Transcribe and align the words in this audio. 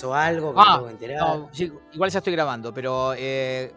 pasó 0.00 0.14
algo 0.14 0.54
que 0.54 0.60
Ah, 0.64 0.74
tengo 0.74 0.86
que 0.86 0.92
enterar. 0.92 1.18
no, 1.38 1.48
sí, 1.52 1.72
igual 1.92 2.10
ya 2.10 2.18
estoy 2.18 2.32
grabando, 2.32 2.72
pero 2.72 3.14
eh, 3.16 3.72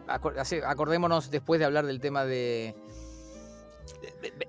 acordémonos 0.66 1.30
después 1.30 1.58
de 1.58 1.66
hablar 1.66 1.86
del 1.86 2.00
tema 2.00 2.24
de... 2.24 2.74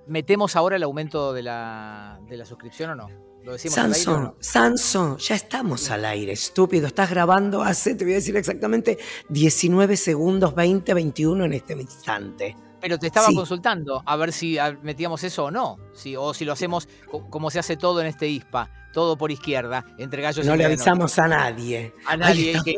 ¿Metemos 0.07 0.55
ahora 0.55 0.75
el 0.75 0.83
aumento 0.83 1.33
de 1.33 1.43
la, 1.43 2.19
de 2.27 2.37
la 2.37 2.45
suscripción 2.45 2.91
o 2.91 2.95
no? 2.95 3.09
¿Lo 3.43 3.53
decimos 3.53 3.77
al 3.77 3.85
aire 3.93 3.99
o 3.99 4.03
Samson, 4.03 4.23
no? 4.23 4.35
Samson, 4.39 5.17
ya 5.17 5.35
estamos 5.35 5.89
al 5.89 6.05
aire, 6.05 6.31
estúpido. 6.31 6.87
Estás 6.87 7.09
grabando 7.09 7.61
hace, 7.61 7.95
te 7.95 8.05
voy 8.05 8.13
a 8.13 8.17
decir 8.17 8.37
exactamente, 8.37 8.97
19 9.29 9.97
segundos, 9.97 10.55
20, 10.55 10.93
21 10.93 11.43
en 11.45 11.53
este 11.53 11.73
instante. 11.73 12.55
Pero 12.83 12.99
te 12.99 13.07
estaba 13.07 13.27
Sí. 13.27 13.35
consultando 13.35 14.03
a 14.05 14.15
ver 14.17 14.33
si 14.33 14.57
ah, 14.57 14.77
metíamos 14.83 15.23
eso 15.23 15.45
o 15.45 15.51
no. 15.51 15.77
Si, 15.93 16.17
o 16.17 16.33
si 16.33 16.43
lo 16.43 16.51
hacemos 16.51 16.89
co- 17.09 17.29
como 17.29 17.49
se 17.49 17.57
hace 17.59 17.77
todo 17.77 18.01
en 18.01 18.07
este 18.07 18.27
ISPA, 18.27 18.69
todo 18.91 19.17
por 19.17 19.31
izquierda, 19.31 19.85
entre 19.97 20.21
gallos 20.21 20.45
y 20.45 20.49
No 20.49 20.57
le 20.57 20.65
avisamos 20.65 21.17
a 21.17 21.29
nadie. 21.29 21.93
A 22.05 22.17
nadie. 22.17 22.59
que- 22.65 22.75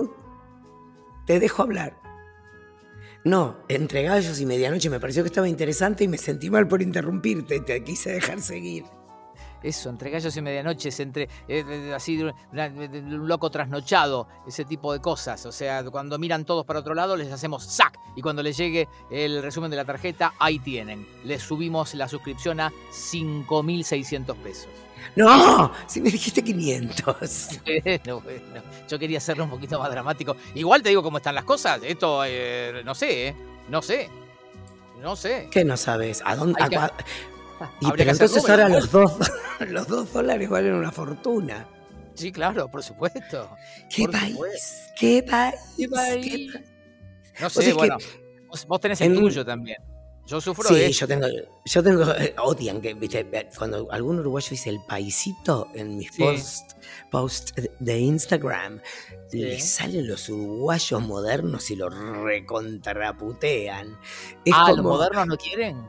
Te 1.26 1.40
dejo 1.40 1.64
hablar. 1.64 1.98
No, 3.24 3.58
entre 3.68 4.04
gallos 4.04 4.40
y 4.40 4.46
medianoche 4.46 4.92
me 4.92 5.00
pareció 5.00 5.24
que 5.24 5.30
estaba 5.30 5.50
interesante 5.50 6.04
y 6.04 6.08
me 6.08 6.20
sentí 6.20 6.52
mal 6.52 6.68
por 6.68 6.84
interrumpirte. 6.84 7.60
Te 7.62 7.84
quise 7.84 8.12
dejar 8.12 8.40
seguir. 8.42 8.84
Eso, 9.66 9.90
entre 9.90 10.10
gallos 10.12 10.36
y 10.38 10.42
medianoches, 10.42 11.00
entre 11.00 11.28
eh, 11.48 11.92
así 11.96 12.18
de, 12.18 12.34
una- 12.52 12.68
un 12.68 13.28
loco 13.28 13.50
trasnochado, 13.50 14.28
ese 14.48 14.64
tipo 14.66 14.94
de 14.94 15.00
cosas. 15.02 15.46
O 15.46 15.52
sea, 15.52 15.84
cuando 15.86 16.18
miran 16.20 16.46
todos 16.46 16.66
para 16.66 16.80
otro 16.80 16.94
lado, 16.94 17.16
les 17.18 17.32
hacemos 17.32 17.64
¡sac! 17.64 17.98
Y 18.16 18.22
cuando 18.22 18.44
les 18.44 18.56
llegue 18.58 18.88
el 19.10 19.42
resumen 19.42 19.72
de 19.72 19.78
la 19.78 19.86
tarjeta, 19.86 20.34
ahí 20.40 20.60
tienen. 20.60 21.08
Les 21.24 21.42
subimos 21.42 21.94
la 21.96 22.08
suscripción 22.08 22.60
a 22.60 22.72
5.600 22.92 24.36
pesos. 24.38 24.68
No, 25.16 25.72
si 25.88 26.02
me 26.02 26.10
dijiste 26.12 26.44
500. 26.44 27.16
Bueno, 27.66 28.22
bueno, 28.22 28.62
yo 28.88 29.00
quería 29.00 29.18
hacerlo 29.20 29.46
un 29.46 29.50
poquito 29.50 29.80
más 29.80 29.90
dramático. 29.92 30.36
Igual 30.56 30.82
te 30.84 30.90
digo 30.90 31.02
cómo 31.04 31.18
están 31.18 31.36
las 31.36 31.44
cosas. 31.44 31.80
Esto, 31.84 32.24
eh, 32.26 32.82
no 32.86 32.94
sé, 32.96 33.28
¿eh? 33.30 33.36
No 33.70 33.82
sé. 33.82 34.10
No 35.02 35.16
sé. 35.16 35.48
¿Qué 35.52 35.64
no 35.66 35.78
sabes? 35.78 36.22
¿A 36.26 36.36
dónde? 36.36 36.62
A 36.64 36.70
que- 36.70 36.76
Y 37.80 37.86
Habría 37.86 38.06
pero 38.06 38.12
entonces 38.12 38.50
ahora 38.50 38.68
los 38.70 38.92
dos, 38.92 39.14
los 39.70 39.88
dos 39.88 40.12
dólares 40.14 40.50
valen 40.50 40.74
una 40.76 40.92
fortuna. 40.92 41.68
Sí, 42.14 42.32
claro, 42.32 42.70
por 42.70 42.84
supuesto. 42.84 43.50
¿Qué 43.90 44.04
Por 44.04 44.12
país? 44.12 44.32
supuesto. 44.34 44.94
¿Qué 44.98 45.24
país? 45.24 45.56
¿Qué 45.78 45.88
¿Qué 45.88 45.90
país? 45.90 46.54
pa- 46.54 46.62
No 47.42 47.50
sé, 47.50 47.66
que 47.66 47.74
bueno. 47.74 47.98
Vos, 48.68 48.80
tenés 48.80 49.02
el 49.02 49.14
en- 49.14 49.20
tuyo 49.20 49.44
también. 49.46 49.78
Yo 50.28 50.42
sufro 50.42 50.68
Sí, 50.70 50.74
de 50.76 50.92
yo 50.92 51.08
tengo, 51.08 51.28
yo 51.66 51.84
tengo, 51.84 52.04
eh, 52.16 52.34
odian 52.40 52.82
que, 52.82 52.96
viste, 52.96 53.28
cuando 53.60 53.88
algún 53.92 54.18
uruguayo 54.20 54.50
dice 54.50 54.72
el 54.72 54.80
paisito 54.88 55.68
en 55.76 55.98
mis 55.98 56.12
Sí. 56.12 56.24
posts 56.24 56.76
post 57.12 57.56
de 57.80 58.00
Instagram, 58.00 58.82
Sí. 59.30 59.38
le 59.42 59.60
salen 59.60 60.08
los 60.08 60.28
uruguayos 60.30 61.00
modernos 61.04 61.70
y 61.70 61.76
lo 61.76 61.90
recontraputean. 61.90 63.96
Es 64.44 64.54
ah, 64.56 64.72
los 64.72 64.84
modernos 64.84 65.28
no 65.28 65.38
quieren. 65.38 65.86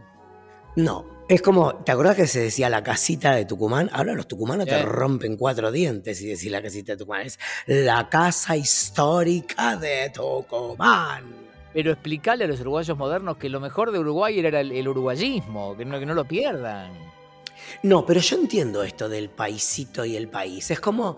no, 0.76 1.06
es 1.28 1.42
como, 1.42 1.74
¿te 1.76 1.92
acordás 1.92 2.16
que 2.16 2.26
se 2.26 2.40
decía 2.40 2.68
la 2.68 2.82
casita 2.82 3.34
de 3.34 3.44
Tucumán? 3.44 3.90
Ahora 3.92 4.14
los 4.14 4.28
tucumanos 4.28 4.66
te 4.66 4.80
rompen 4.82 5.36
cuatro 5.36 5.72
dientes 5.72 6.20
y 6.20 6.28
decís 6.28 6.50
la 6.50 6.62
casita 6.62 6.92
de 6.92 6.98
Tucumán. 6.98 7.22
Es 7.26 7.38
la 7.66 8.08
casa 8.08 8.56
histórica 8.56 9.76
de 9.76 10.10
Tucumán. 10.10 11.24
Pero 11.72 11.92
explicarle 11.92 12.44
a 12.44 12.48
los 12.48 12.60
uruguayos 12.60 12.96
modernos 12.96 13.36
que 13.38 13.48
lo 13.48 13.60
mejor 13.60 13.90
de 13.90 13.98
Uruguay 13.98 14.38
era 14.38 14.60
el, 14.60 14.72
el 14.72 14.88
uruguayismo, 14.88 15.76
que 15.76 15.84
no, 15.84 15.98
que 15.98 16.06
no 16.06 16.14
lo 16.14 16.24
pierdan. 16.24 16.92
No, 17.82 18.06
pero 18.06 18.20
yo 18.20 18.36
entiendo 18.36 18.82
esto 18.82 19.08
del 19.08 19.28
paisito 19.28 20.04
y 20.04 20.16
el 20.16 20.28
país. 20.28 20.70
Es 20.70 20.80
como, 20.80 21.16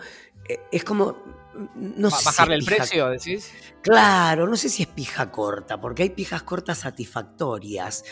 es 0.73 0.85
como, 0.85 1.17
no 1.75 2.11
sé. 2.11 2.25
Bajarle 2.25 2.55
el 2.57 2.61
pija- 2.65 2.77
precio, 2.77 3.09
decís. 3.09 3.53
Claro, 3.83 4.47
no 4.47 4.57
sé 4.57 4.69
si 4.69 4.83
es 4.83 4.89
pija 4.89 5.31
corta, 5.31 5.81
porque 5.81 6.03
hay 6.05 6.11
pijas 6.11 6.43
cortas 6.43 6.79
satisfactorias. 6.79 8.05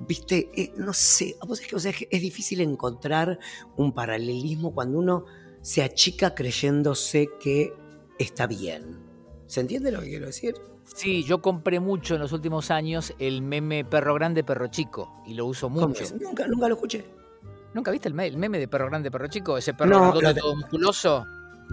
Viste, 0.00 0.50
Eh, 0.54 0.72
no 0.76 0.92
sé, 0.92 1.36
vos 1.46 1.58
sabés 1.58 1.70
que, 1.70 1.76
o 1.76 1.78
sea, 1.78 1.90
es 1.90 1.96
que 1.98 2.08
es 2.10 2.20
difícil 2.20 2.60
encontrar 2.60 3.38
un 3.76 3.92
paralelismo 3.92 4.72
cuando 4.74 4.98
uno 4.98 5.24
se 5.62 5.82
achica 5.82 6.34
creyéndose 6.34 7.28
que 7.40 7.72
está 8.18 8.46
bien. 8.46 8.98
¿Se 9.46 9.60
entiende 9.60 9.90
lo 9.90 10.00
que 10.00 10.08
quiero 10.08 10.26
decir? 10.26 10.54
Sí, 10.84 11.24
yo 11.24 11.40
compré 11.40 11.80
mucho 11.80 12.14
en 12.14 12.20
los 12.20 12.32
últimos 12.32 12.70
años 12.70 13.14
el 13.18 13.40
meme 13.42 13.84
perro 13.84 14.14
grande, 14.14 14.44
perro 14.44 14.66
chico, 14.68 15.22
y 15.26 15.34
lo 15.34 15.46
uso 15.46 15.68
¿Cómo 15.68 15.88
mucho. 15.88 16.04
Nunca, 16.20 16.46
nunca 16.46 16.68
lo 16.68 16.74
escuché. 16.74 17.04
¿Nunca 17.72 17.90
viste 17.90 18.08
el, 18.08 18.14
me- 18.14 18.26
el 18.26 18.36
meme 18.36 18.58
de 18.58 18.68
perro 18.68 18.86
grande, 18.86 19.10
perro 19.10 19.26
chico? 19.28 19.56
Ese 19.58 19.74
perro 19.74 20.12
No, 20.12 20.34
todo 20.34 20.54
musculoso. 20.56 21.26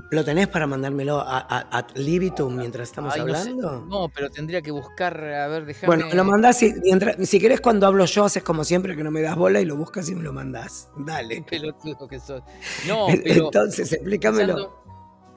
¿Lo 0.10 0.24
tenés 0.26 0.48
para 0.48 0.68
mandármelo 0.68 1.20
a, 1.20 1.40
a, 1.40 1.60
ad 1.78 1.86
libitum 1.96 2.56
mientras 2.56 2.90
estamos 2.90 3.14
Ay, 3.14 3.22
no 3.22 3.34
sé. 3.36 3.50
hablando? 3.50 3.86
No, 3.88 4.10
pero 4.10 4.30
tendría 4.30 4.62
que 4.62 4.72
buscar, 4.72 5.18
a 5.24 5.48
ver, 5.48 5.66
déjame... 5.66 5.88
Bueno, 5.88 6.14
lo 6.14 6.24
mandás 6.24 6.62
y 6.64 6.74
mientras, 6.84 7.16
si 7.30 7.40
querés 7.40 7.62
cuando 7.62 7.88
hablo 7.88 8.06
yo 8.06 8.26
haces 8.26 8.44
como 8.44 8.64
siempre 8.64 8.96
que 8.96 9.04
no 9.04 9.12
me 9.12 9.22
das 9.22 9.36
bola 9.36 9.62
y 9.62 9.66
lo 9.66 9.76
buscas 9.78 10.10
y 10.10 10.16
me 10.16 10.24
lo 10.24 10.34
mandás. 10.34 10.90
Dale. 10.98 11.42
pelotudo 11.44 12.08
que 12.08 12.20
sos. 12.20 12.42
No, 12.88 13.08
pero... 13.24 13.46
Entonces, 13.46 13.92
explícamelo. 13.94 14.56
pensando- 14.56 14.84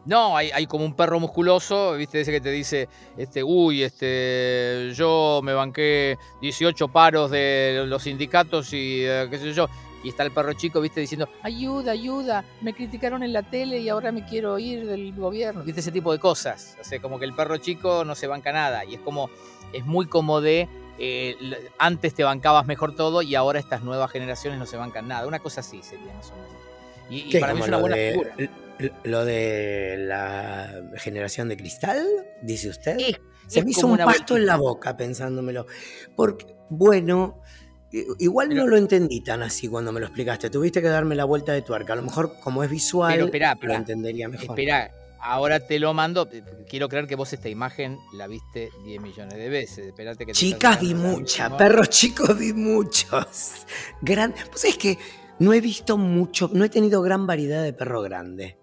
No, 0.07 0.37
hay, 0.37 0.51
hay 0.51 0.67
como 0.67 0.85
un 0.85 0.95
perro 0.95 1.19
musculoso, 1.21 1.95
¿viste? 1.95 2.21
Ese 2.21 2.31
que 2.33 2.41
te 2.41 2.51
dice, 2.51 2.89
este, 3.17 3.43
uy, 3.43 3.83
este, 3.83 4.91
yo 4.95 5.41
me 5.43 5.53
banqué 5.55 6.19
18 6.43 6.89
paros 6.89 7.31
de 7.31 7.85
los 7.87 8.03
sindicatos 8.03 8.73
y 8.73 9.03
eh, 9.05 9.29
qué 9.31 9.39
sé 9.39 9.53
yo. 9.53 9.67
Y 10.05 10.11
está 10.11 10.23
el 10.23 10.31
perro 10.31 10.53
chico, 10.53 10.81
¿viste? 10.81 11.01
Diciendo, 11.01 11.29
ayuda, 11.43 11.93
ayuda, 11.93 12.45
me 12.61 12.75
criticaron 12.75 13.23
en 13.23 13.33
la 13.33 13.43
tele 13.43 13.79
y 13.79 13.89
ahora 13.89 14.13
me 14.13 14.25
quiero 14.25 14.59
ir 14.59 14.87
del 14.87 15.13
gobierno. 15.15 15.65
¿Viste? 15.65 15.81
Ese 15.81 15.91
tipo 15.91 16.13
de 16.13 16.19
cosas. 16.21 16.77
O 16.81 16.85
sea, 16.85 17.01
como 17.01 17.19
que 17.19 17.25
el 17.25 17.33
perro 17.35 17.57
chico 17.57 18.05
no 18.05 18.15
se 18.15 18.27
banca 18.27 18.53
nada. 18.53 18.85
Y 18.85 18.95
es 18.95 19.01
como, 19.01 19.31
es 19.73 19.85
muy 19.87 20.07
como 20.07 20.41
de, 20.43 20.69
eh, 20.99 21.37
antes 21.79 22.15
te 22.15 22.23
bancabas 22.23 22.67
mejor 22.67 22.95
todo 22.95 23.23
y 23.23 23.35
ahora 23.35 23.59
estas 23.59 23.83
nuevas 23.83 24.11
generaciones 24.11 24.59
no 24.59 24.67
se 24.67 24.77
bancan 24.77 25.09
nada. 25.09 25.27
Una 25.27 25.39
cosa 25.39 25.61
así 25.61 25.83
sería 25.83 26.13
más 26.13 26.31
o 26.31 26.35
menos. 26.37 26.53
Y, 27.11 27.17
y 27.17 27.31
¿Qué, 27.31 27.41
para 27.41 27.55
mí 27.55 27.61
es 27.63 27.69
una 27.69 27.79
buena 27.79 27.97
de- 27.97 28.11
figura. 28.13 28.35
Lo 29.05 29.25
de 29.25 29.95
la 30.01 30.83
generación 30.97 31.49
de 31.49 31.57
cristal, 31.57 32.05
dice 32.43 32.69
usted. 32.69 32.99
Se 33.47 33.63
me 33.63 33.71
hizo 33.71 33.87
un 33.87 33.97
pasto 33.99 34.37
en 34.37 34.47
la 34.47 34.57
boca 34.57 34.97
pensándomelo. 34.97 35.67
Porque, 36.17 36.57
bueno, 36.71 37.41
igual 38.19 38.49
Pero- 38.49 38.63
no 38.63 38.67
lo 38.69 38.77
entendí 38.77 39.21
tan 39.21 39.43
así 39.43 39.69
cuando 39.69 39.93
me 39.93 40.01
lo 40.01 40.07
explicaste. 40.07 40.51
Tuviste 40.51 40.81
que 40.83 40.89
darme 40.89 41.15
la 41.15 41.25
vuelta 41.25 41.53
de 41.53 41.63
tuerca. 41.63 41.93
A 41.93 41.97
lo 41.97 42.03
mejor, 42.03 42.35
como 42.41 42.63
es 42.65 42.71
visual, 42.71 43.13
Pero 43.13 43.25
esperá, 43.27 43.59
lo 43.61 43.75
entendería 43.75 44.29
mejor. 44.29 44.47
Espera, 44.59 44.91
ahora 45.21 45.61
te 45.61 45.79
lo 45.79 45.95
mando. 45.95 46.29
Quiero 46.69 46.89
creer 46.89 47.07
que 47.07 47.15
vos 47.17 47.33
esta 47.33 47.49
imagen 47.49 47.99
la 48.13 48.27
viste 48.27 48.71
10 48.85 49.01
millones 49.01 49.35
de 49.35 49.49
veces. 49.49 49.87
Espérate 49.87 50.27
que 50.27 50.33
Chicas 50.33 50.81
vi 50.81 50.95
última. 50.95 51.57
perros 51.57 51.89
chicos 51.91 52.39
vi 52.39 52.53
muchos. 52.53 53.65
Gran, 54.03 54.35
pues 54.51 54.65
es 54.65 54.77
que 54.77 54.99
no 55.39 55.53
he 55.53 55.61
visto 55.61 55.97
mucho, 55.99 56.51
no 56.53 56.65
he 56.65 56.69
tenido 56.69 57.03
gran 57.03 57.27
variedad 57.27 57.63
de 57.63 57.73
perro 57.73 58.03
grande. 58.03 58.59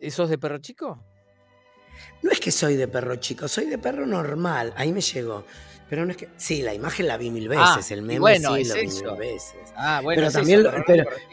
¿Esos 0.00 0.30
de 0.30 0.38
perro 0.38 0.58
chico? 0.58 1.04
No 2.22 2.30
es 2.30 2.40
que 2.40 2.50
soy 2.50 2.76
de 2.76 2.88
perro 2.88 3.16
chico, 3.16 3.48
soy 3.48 3.66
de 3.66 3.78
perro 3.78 4.06
normal, 4.06 4.72
ahí 4.76 4.92
me 4.92 5.00
llegó. 5.00 5.44
Pero 5.90 6.06
no 6.06 6.12
es 6.12 6.16
que. 6.16 6.28
Sí, 6.36 6.62
la 6.62 6.72
imagen 6.72 7.08
la 7.08 7.16
vi 7.16 7.30
mil 7.30 7.48
veces, 7.48 7.66
Ah, 7.66 7.80
el 7.90 7.98
y 7.98 8.02
meme 8.02 8.20
bueno, 8.20 8.54
sí 8.54 8.60
es 8.62 8.68
lo 8.68 8.74
vi 8.76 8.80
eso. 8.86 9.04
mil 9.10 9.16
veces. 9.18 9.54
Ah, 9.76 10.00
bueno, 10.02 10.16
pero 10.18 10.28
es 10.28 10.32
también, 10.32 10.60
eso, 10.60 10.70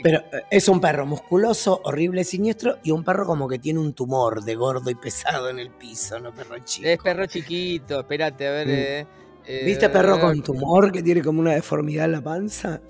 pero, 0.02 0.20
eh, 0.20 0.44
es 0.50 0.68
un 0.68 0.82
perro 0.82 1.06
musculoso, 1.06 1.80
horrible, 1.84 2.24
siniestro 2.24 2.80
y 2.84 2.90
un 2.90 3.04
perro 3.04 3.28
como 3.28 3.48
que 3.48 3.60
tiene 3.60 3.80
un 3.80 3.94
tumor 3.94 4.44
de 4.44 4.56
gordo 4.56 4.90
y 4.90 4.96
pesado 4.96 5.50
en 5.50 5.60
el 5.60 5.70
piso, 5.70 6.20
no 6.20 6.34
perro 6.34 6.58
chico. 6.66 6.88
Es 6.88 6.98
perro 6.98 7.28
chiquito, 7.28 8.00
espérate, 8.00 8.48
a 8.48 8.52
ver. 8.52 8.68
Mm. 8.68 8.72
eh, 8.72 9.08
eh, 9.46 9.64
¿Viste 9.64 9.90
perro 9.90 10.20
con 10.20 10.42
tumor 10.42 10.92
que 10.92 11.04
tiene 11.04 11.22
como 11.22 11.40
una 11.40 11.54
deformidad 11.54 12.06
en 12.06 12.12
la 12.14 12.22
panza? 12.22 12.82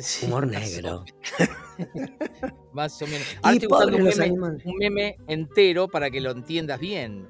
Sí, 0.00 0.28
o 0.30 0.40
negro. 0.40 1.04
Más 2.72 3.00
o 3.02 3.06
menos. 3.06 3.26
Ahora 3.42 3.54
estoy 3.54 3.68
buscando 3.68 3.98
meme, 3.98 4.62
un 4.64 4.76
meme 4.78 5.16
entero 5.28 5.88
para 5.88 6.10
que 6.10 6.20
lo 6.20 6.32
entiendas 6.32 6.80
bien. 6.80 7.26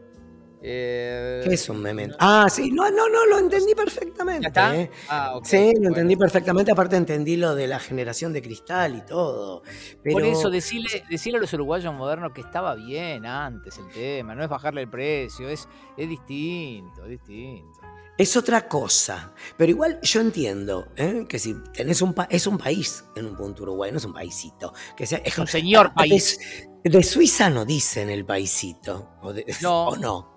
Eh, 0.64 1.40
¿Qué 1.44 1.54
es 1.54 1.68
un 1.68 1.80
meme? 1.82 2.10
Ah, 2.20 2.46
sí, 2.48 2.70
no, 2.70 2.88
no, 2.90 3.08
no, 3.08 3.26
lo 3.26 3.38
entendí 3.38 3.74
perfectamente. 3.74 4.42
¿Ya 4.42 4.48
está? 4.48 4.76
¿eh? 4.76 4.90
Ah, 5.08 5.40
Sí, 5.42 5.56
lo 5.56 5.72
bueno. 5.72 5.88
entendí 5.88 6.16
perfectamente, 6.16 6.70
aparte 6.72 6.96
entendí 6.96 7.36
lo 7.36 7.54
de 7.56 7.66
la 7.66 7.80
generación 7.80 8.32
de 8.32 8.42
cristal 8.42 8.94
y 8.96 9.02
todo. 9.04 9.62
Pero, 10.02 10.14
Por 10.14 10.24
eso, 10.24 10.50
decirle, 10.50 11.04
decirle 11.10 11.38
a 11.38 11.40
los 11.40 11.52
uruguayos 11.52 11.92
modernos 11.94 12.32
que 12.32 12.42
estaba 12.42 12.74
bien 12.76 13.26
antes 13.26 13.76
el 13.78 13.88
tema, 13.88 14.34
no 14.36 14.44
es 14.44 14.48
bajarle 14.48 14.82
el 14.82 14.88
precio, 14.88 15.48
es, 15.48 15.68
es 15.96 16.08
distinto, 16.08 17.04
es 17.04 17.10
distinto. 17.10 17.80
Es 18.18 18.36
otra 18.36 18.68
cosa. 18.68 19.32
Pero 19.56 19.70
igual 19.70 19.98
yo 20.02 20.20
entiendo 20.20 20.86
¿eh? 20.96 21.24
que 21.28 21.38
si 21.38 21.54
tenés 21.72 22.02
un 22.02 22.12
pa- 22.14 22.28
es 22.30 22.46
un 22.46 22.58
país 22.58 23.04
en 23.16 23.26
un 23.26 23.34
punto 23.36 23.62
Uruguay, 23.64 23.90
no 23.90 23.96
es 23.98 24.04
un 24.04 24.12
paisito. 24.12 24.72
Que 24.96 25.06
sea, 25.06 25.18
Es 25.24 25.36
un 25.38 25.46
señor 25.48 25.88
de- 25.88 25.94
país. 25.94 26.38
De, 26.84 27.02
Suiza 27.02 27.48
no 27.48 27.64
dicen 27.64 28.10
el 28.10 28.24
paisito. 28.26 29.12
O, 29.22 29.32
de- 29.32 29.46
No. 29.62 29.86
o 29.88 29.96
no. 29.96 30.31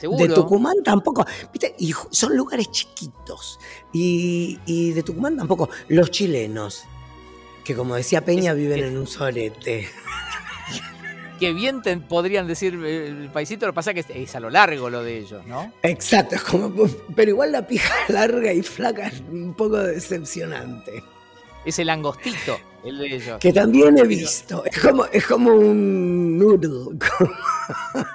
Seguro. 0.00 0.26
De 0.26 0.34
Tucumán 0.34 0.76
tampoco. 0.84 1.24
¿Viste? 1.52 1.74
Y 1.78 1.92
son 2.10 2.36
lugares 2.36 2.70
chiquitos. 2.70 3.58
Y, 3.92 4.58
y 4.66 4.92
de 4.92 5.02
Tucumán 5.02 5.36
tampoco. 5.36 5.68
Los 5.88 6.10
chilenos, 6.10 6.84
que 7.64 7.74
como 7.74 7.94
decía 7.94 8.24
Peña, 8.24 8.52
Es- 8.52 8.56
viven 8.58 8.80
es- 8.80 8.84
en 8.86 8.98
un 8.98 9.06
solete. 9.06 9.88
que 11.40 11.52
bien 11.52 11.82
podrían 12.08 12.46
decir 12.46 12.78
eh, 12.84 13.08
el 13.08 13.28
paisito, 13.30 13.66
lo 13.66 13.72
que 13.72 13.76
pasa 13.76 13.90
es 13.92 14.06
que 14.06 14.22
es 14.22 14.34
a 14.36 14.40
lo 14.40 14.50
largo 14.50 14.88
lo 14.90 15.02
de 15.02 15.18
ellos, 15.18 15.44
¿no? 15.46 15.72
Exacto, 15.82 16.36
como, 16.48 16.86
pero 17.14 17.30
igual 17.32 17.52
la 17.52 17.66
pija 17.66 17.92
larga 18.08 18.52
y 18.52 18.62
flaca 18.62 19.08
es 19.08 19.20
un 19.30 19.54
poco 19.54 19.78
decepcionante. 19.78 21.02
Es 21.64 21.78
el 21.78 21.88
angostito, 21.88 22.58
el 22.84 22.98
de 22.98 23.06
ellos. 23.16 23.38
Que 23.40 23.50
también 23.52 23.96
he 23.98 24.04
visto. 24.04 24.64
Es 24.66 24.78
como, 24.78 25.06
es 25.06 25.26
como 25.26 25.50
un 25.54 26.36
noodle. 26.38 26.98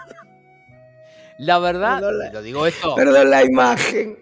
La 1.40 1.58
verdad, 1.58 2.02
lo 2.34 2.42
digo 2.42 2.68
esto. 2.68 2.96
Perdón 2.96 3.30
la 3.30 3.44
imagen. 3.44 4.20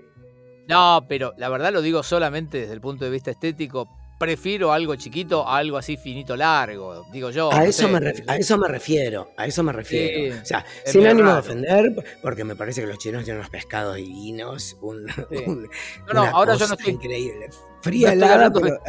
No, 0.67 1.05
pero 1.07 1.33
la 1.37 1.49
verdad 1.49 1.71
lo 1.71 1.81
digo 1.81 2.03
solamente 2.03 2.59
desde 2.59 2.73
el 2.73 2.81
punto 2.81 3.05
de 3.05 3.11
vista 3.11 3.31
estético. 3.31 3.89
Prefiero 4.19 4.71
algo 4.71 4.95
chiquito 4.95 5.47
a 5.47 5.57
algo 5.57 5.77
así 5.77 5.95
finito 5.97 6.35
largo, 6.35 7.05
digo 7.11 7.29
yo. 7.29 7.51
A, 7.53 7.65
eso, 7.65 7.87
me 7.87 7.97
a 8.27 8.35
eso 8.35 8.57
me 8.57 8.67
refiero, 8.67 9.31
a 9.37 9.45
eso 9.45 9.63
me 9.63 9.71
refiero. 9.71 10.35
o 10.41 10.45
sea, 10.45 10.65
sin 10.85 11.05
ánimo 11.05 11.31
de 11.31 11.39
ofender, 11.39 12.17
porque 12.21 12.43
me 12.43 12.55
parece 12.55 12.81
que 12.81 12.87
los 12.87 12.97
chinos 12.97 13.23
tienen 13.23 13.39
unos 13.39 13.51
pescados 13.51 13.95
divinos, 13.95 14.75
un, 14.81 15.05
no, 16.07 16.13
no, 16.13 16.23
ahora 16.25 16.55
yo 16.55 16.67
no 16.67 16.73
estoy 16.73 16.93
increíble. 16.93 17.49
Fría, 17.81 18.13
helada, 18.13 18.51
pero... 18.51 18.79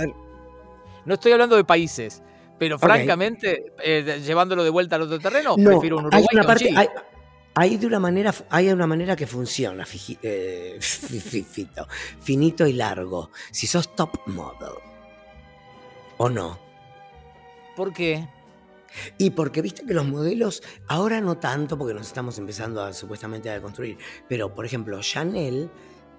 No 1.04 1.14
estoy 1.14 1.32
hablando 1.32 1.56
de 1.56 1.64
países, 1.64 2.22
pero 2.58 2.78
francamente, 2.78 3.72
eh, 3.82 4.20
llevándolo 4.24 4.64
de 4.64 4.70
vuelta 4.70 4.96
al 4.96 5.02
otro 5.02 5.18
terreno, 5.18 5.56
prefiero 5.56 5.98
un 5.98 6.06
Uruguay 6.06 6.24
hay 6.30 6.36
una 6.36 6.46
parte, 6.46 6.72
hay 6.74 6.88
de 7.66 7.86
una 7.86 7.98
manera, 7.98 8.32
hay 8.50 8.68
una 8.70 8.86
manera 8.86 9.16
que 9.16 9.26
funciona, 9.26 9.84
eh, 10.22 10.78
finito 12.20 12.66
y 12.66 12.72
largo. 12.72 13.30
Si 13.50 13.66
sos 13.66 13.94
top 13.96 14.26
model. 14.26 14.74
¿O 16.18 16.28
no? 16.28 16.58
¿Por 17.76 17.92
qué? 17.92 18.28
Y 19.18 19.30
porque 19.30 19.62
viste 19.62 19.84
que 19.84 19.94
los 19.94 20.06
modelos, 20.06 20.62
ahora 20.88 21.20
no 21.20 21.38
tanto 21.38 21.76
porque 21.76 21.94
nos 21.94 22.06
estamos 22.06 22.38
empezando 22.38 22.82
a 22.82 22.92
supuestamente 22.92 23.50
a 23.50 23.60
construir, 23.60 23.98
pero 24.28 24.54
por 24.54 24.64
ejemplo, 24.64 25.00
Chanel 25.00 25.70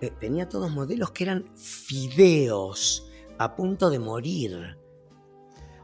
eh, 0.01 0.11
tenía 0.19 0.47
todos 0.47 0.71
modelos 0.71 1.11
que 1.11 1.23
eran 1.23 1.45
fideos 1.57 3.09
a 3.37 3.55
punto 3.55 3.89
de 3.89 3.99
morir. 3.99 4.77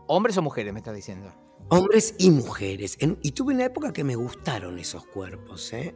¿Hombres 0.08 0.38
o 0.38 0.42
mujeres, 0.42 0.74
me 0.74 0.80
estás 0.80 0.96
diciendo? 0.96 1.34
Hombres 1.70 2.16
y 2.20 2.30
mujeres. 2.30 2.98
y 3.00 3.32
tuve 3.32 3.54
una 3.54 3.66
época 3.66 3.92
que 3.92 4.04
me 4.04 4.16
gustaron 4.16 4.78
esos 4.80 5.06
cuerpos, 5.08 5.74
¿eh? 5.74 5.96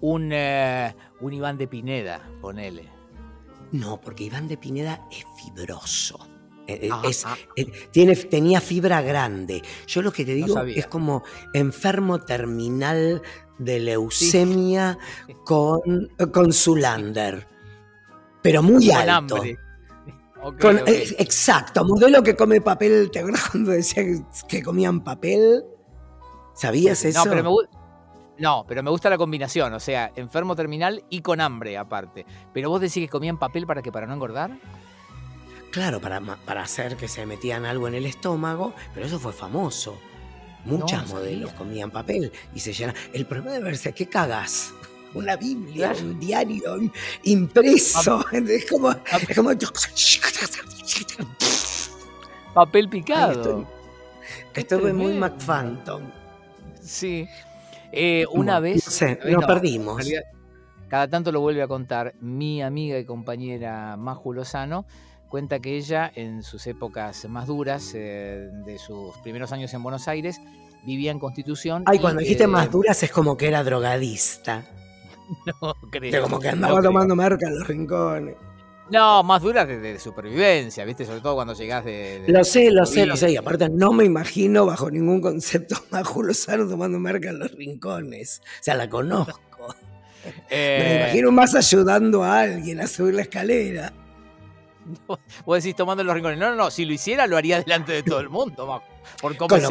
Un, 0.00 0.30
eh, 0.32 0.94
un 1.20 1.32
Iván 1.32 1.58
de 1.58 1.68
Pineda, 1.68 2.28
ponele. 2.40 2.88
No, 3.72 4.00
porque 4.00 4.24
Iván 4.24 4.48
de 4.48 4.56
Pineda 4.56 5.06
es 5.10 5.24
fibroso. 5.36 6.18
Eh, 6.66 6.88
eh, 6.88 6.90
ah. 7.24 7.36
tiene, 7.92 8.16
tenía 8.16 8.60
fibra 8.60 9.00
grande. 9.02 9.62
Yo 9.86 10.02
lo 10.02 10.12
que 10.12 10.24
te 10.24 10.34
digo 10.34 10.60
es 10.62 10.86
como 10.86 11.22
enfermo 11.52 12.20
terminal 12.20 13.22
de 13.58 13.80
leucemia 13.80 14.98
con, 15.44 16.10
con 16.32 16.52
Zulander. 16.52 17.46
Pero 18.42 18.62
muy 18.62 18.90
alto 18.90 19.42
exacto, 21.18 21.84
modelo 21.84 22.22
que 22.22 22.36
come 22.36 22.60
papel. 22.60 23.10
¿Te 23.10 23.20
acuerdas 23.20 23.50
cuando 23.50 23.72
decía 23.72 24.04
que 24.48 24.62
comían 24.62 25.02
papel? 25.02 25.64
¿Sabías 26.54 27.04
eso? 27.04 27.24
No, 27.24 27.30
pero 27.30 27.42
me, 27.42 27.50
no, 28.38 28.64
pero 28.66 28.82
me 28.82 28.90
gusta 28.90 29.10
la 29.10 29.18
combinación, 29.18 29.72
o 29.72 29.80
sea, 29.80 30.12
enfermo 30.14 30.54
terminal 30.56 31.04
y 31.10 31.20
con 31.20 31.40
hambre 31.40 31.76
aparte. 31.76 32.26
Pero 32.52 32.68
vos 32.68 32.80
decís 32.80 33.04
que 33.04 33.08
comían 33.08 33.38
papel 33.38 33.66
para 33.66 33.82
que 33.82 33.92
para 33.92 34.06
no 34.06 34.14
engordar. 34.14 34.58
Claro, 35.70 36.00
para, 36.00 36.20
para 36.20 36.62
hacer 36.62 36.96
que 36.96 37.08
se 37.08 37.26
metían 37.26 37.64
algo 37.66 37.88
en 37.88 37.94
el 37.94 38.06
estómago, 38.06 38.74
pero 38.94 39.06
eso 39.06 39.18
fue 39.18 39.32
famoso. 39.32 39.98
Muchas 40.64 41.08
modelos 41.08 41.52
comían 41.52 41.90
papel 41.90 42.32
y 42.54 42.60
se 42.60 42.72
llenan. 42.72 42.94
El 43.12 43.26
problema 43.26 43.52
de 43.52 43.60
verse, 43.60 43.92
¿qué 43.92 44.08
cagas? 44.08 44.72
Una 45.14 45.36
Biblia, 45.36 45.92
un 46.00 46.18
diario 46.18 46.78
impreso. 47.24 48.24
Es 48.32 48.66
como, 48.66 48.94
Papel 52.54 52.88
picado. 52.88 53.66
Estuve 54.54 54.92
muy 54.92 55.12
McPhantom. 55.14 56.02
Sí. 56.80 57.28
Eh, 57.92 58.24
una 58.32 58.60
vez. 58.60 58.84
No 58.86 58.90
sé, 58.90 59.18
nos 59.30 59.44
perdimos. 59.44 60.06
Cada 60.88 61.08
tanto 61.08 61.32
lo 61.32 61.40
vuelve 61.40 61.62
a 61.62 61.68
contar 61.68 62.14
mi 62.20 62.62
amiga 62.62 62.98
y 62.98 63.04
compañera 63.04 63.96
Maju 63.96 64.32
Lozano. 64.32 64.86
Cuenta 65.28 65.58
que 65.58 65.76
ella, 65.76 66.10
en 66.14 66.42
sus 66.42 66.66
épocas 66.68 67.28
más 67.28 67.48
duras, 67.48 67.92
eh, 67.94 68.48
de 68.64 68.78
sus 68.78 69.16
primeros 69.18 69.50
años 69.50 69.74
en 69.74 69.82
Buenos 69.82 70.06
Aires, 70.06 70.40
vivía 70.84 71.10
en 71.10 71.18
Constitución. 71.18 71.82
Ay, 71.86 71.98
cuando 71.98 72.20
dijiste 72.20 72.46
más 72.46 72.70
duras 72.70 73.02
es 73.02 73.10
como 73.10 73.36
que 73.36 73.48
era 73.48 73.64
drogadista. 73.64 74.64
no 75.62 75.74
creo. 75.90 76.12
Que 76.12 76.20
como 76.20 76.40
que 76.40 76.48
andaba 76.48 76.82
tomando 76.82 77.16
marca 77.16 77.46
en 77.48 77.58
los 77.58 77.66
rincones. 77.66 78.36
No, 78.88 79.24
más 79.24 79.42
duras 79.42 79.66
de, 79.66 79.98
supervivencia, 79.98 80.84
¿viste? 80.84 81.04
Sobre 81.04 81.20
todo 81.20 81.34
cuando 81.34 81.54
llegás 81.54 81.84
de. 81.84 82.24
lo 82.28 82.44
sé, 82.44 82.70
lo 82.70 82.86
sé, 82.86 83.04
lo 83.04 83.16
sé. 83.16 83.32
Y 83.32 83.36
aparte, 83.36 83.68
no 83.68 83.92
me 83.92 84.04
imagino 84.04 84.64
bajo 84.64 84.90
ningún 84.90 85.20
concepto 85.20 85.76
a 85.90 86.04
Julio 86.04 86.34
tomando 86.68 86.98
marca 86.98 87.30
en 87.30 87.40
los 87.40 87.50
rincones. 87.52 88.42
O 88.60 88.62
sea, 88.62 88.76
la 88.76 88.88
conozco. 88.88 89.40
me 90.50 90.56
eh, 90.56 91.02
imagino 91.02 91.32
más 91.32 91.54
ayudando 91.54 92.22
a 92.22 92.40
alguien 92.40 92.80
a 92.80 92.86
subir 92.86 93.14
la 93.14 93.22
escalera. 93.22 93.92
Vos 95.44 95.62
decís 95.62 95.76
tomando 95.76 96.04
los 96.04 96.14
rincones. 96.14 96.38
No, 96.38 96.50
no, 96.50 96.56
no. 96.56 96.70
Si 96.70 96.84
lo 96.84 96.92
hiciera, 96.92 97.26
lo 97.26 97.36
haría 97.36 97.60
delante 97.60 97.92
de 97.92 98.02
todo 98.02 98.20
el 98.20 98.28
mundo. 98.28 98.82
Por 99.20 99.36
cómo 99.36 99.48
Con 99.48 99.62
lo 99.62 99.68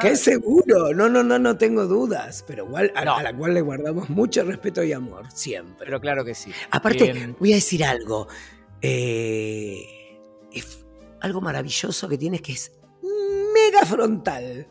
que 0.00 0.08
es 0.08 0.20
seguro. 0.20 0.92
No, 0.94 1.08
no, 1.08 1.22
no, 1.22 1.38
no 1.38 1.56
tengo 1.56 1.86
dudas. 1.86 2.44
Pero 2.46 2.66
igual 2.66 2.92
a, 2.94 3.22
la 3.22 3.36
cual 3.36 3.54
le 3.54 3.60
guardamos 3.60 4.10
mucho 4.10 4.44
respeto 4.44 4.82
y 4.82 4.92
amor, 4.92 5.30
siempre. 5.32 5.86
Pero 5.86 6.00
claro 6.00 6.24
que 6.24 6.34
sí. 6.34 6.52
Aparte, 6.70 7.10
em, 7.10 7.34
voy 7.38 7.52
a 7.52 7.56
decir 7.56 7.84
algo. 7.84 8.28
Eh, 8.80 10.18
es 10.52 10.84
algo 11.20 11.40
maravilloso 11.40 12.08
que 12.08 12.18
tienes 12.18 12.42
que 12.42 12.52
es 12.52 12.72
mega 13.54 13.86
frontal. 13.86 14.66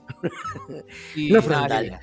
no 1.16 1.42
frontal. 1.42 2.00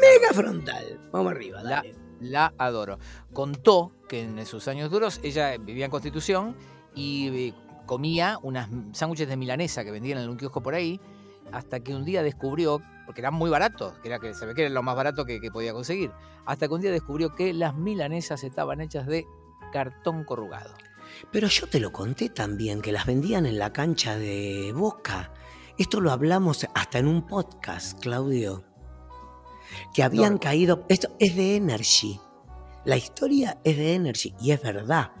Mega 0.00 0.32
frontal. 0.32 1.00
Vamos 1.12 1.32
arriba, 1.32 1.62
dale. 1.62 1.94
La, 2.20 2.52
la 2.52 2.54
adoro. 2.58 2.98
Contó 3.32 3.92
que 4.08 4.22
en 4.22 4.44
sus 4.46 4.68
años 4.68 4.90
duros 4.90 5.20
ella 5.22 5.56
vivía 5.58 5.84
en 5.84 5.90
Constitución 5.90 6.56
y 6.96 7.28
eh, 7.28 7.54
comía 7.86 8.40
unas 8.42 8.68
sándwiches 8.90 9.28
de 9.28 9.36
milanesa 9.36 9.84
que 9.84 9.92
vendían 9.92 10.18
en 10.18 10.28
un 10.28 10.36
kiosco 10.36 10.60
por 10.60 10.74
ahí 10.74 11.00
hasta 11.52 11.78
que 11.78 11.94
un 11.94 12.04
día 12.04 12.24
descubrió, 12.24 12.82
porque 13.04 13.20
eran 13.20 13.34
muy 13.34 13.50
baratos, 13.50 13.94
que 13.98 14.08
era 14.08 14.18
que 14.18 14.34
se 14.34 14.46
ve 14.46 14.54
que 14.54 14.62
era 14.62 14.70
lo 14.70 14.82
más 14.82 14.96
barato 14.96 15.24
que, 15.24 15.38
podía 15.52 15.72
conseguir, 15.72 16.10
hasta 16.44 16.66
que 16.66 16.74
un 16.74 16.80
día 16.80 16.90
descubrió 16.90 17.34
que 17.34 17.52
las 17.52 17.76
milanesas 17.76 18.42
estaban 18.42 18.80
hechas 18.80 19.06
de 19.06 19.26
cartón 19.72 20.24
corrugado. 20.24 20.74
Pero 21.30 21.46
yo 21.46 21.68
te 21.68 21.78
lo 21.78 21.92
conté 21.92 22.30
también, 22.30 22.82
que 22.82 22.90
las 22.90 23.06
vendían 23.06 23.46
en 23.46 23.58
la 23.58 23.72
cancha 23.72 24.16
de 24.16 24.72
Boca. 24.74 25.32
Esto 25.78 26.00
lo 26.00 26.10
hablamos 26.10 26.66
hasta 26.74 26.98
en 26.98 27.06
un 27.06 27.26
podcast, 27.26 28.00
Claudio. 28.00 28.64
Que 29.94 30.02
habían 30.02 30.38
caído. 30.38 30.84
Esto 30.88 31.14
es 31.18 31.36
de 31.36 31.56
Energy. 31.56 32.20
La 32.84 32.96
historia 32.96 33.58
es 33.62 33.76
de 33.76 33.94
Energy 33.94 34.34
y 34.40 34.50
es 34.50 34.62
verdad. 34.62 35.12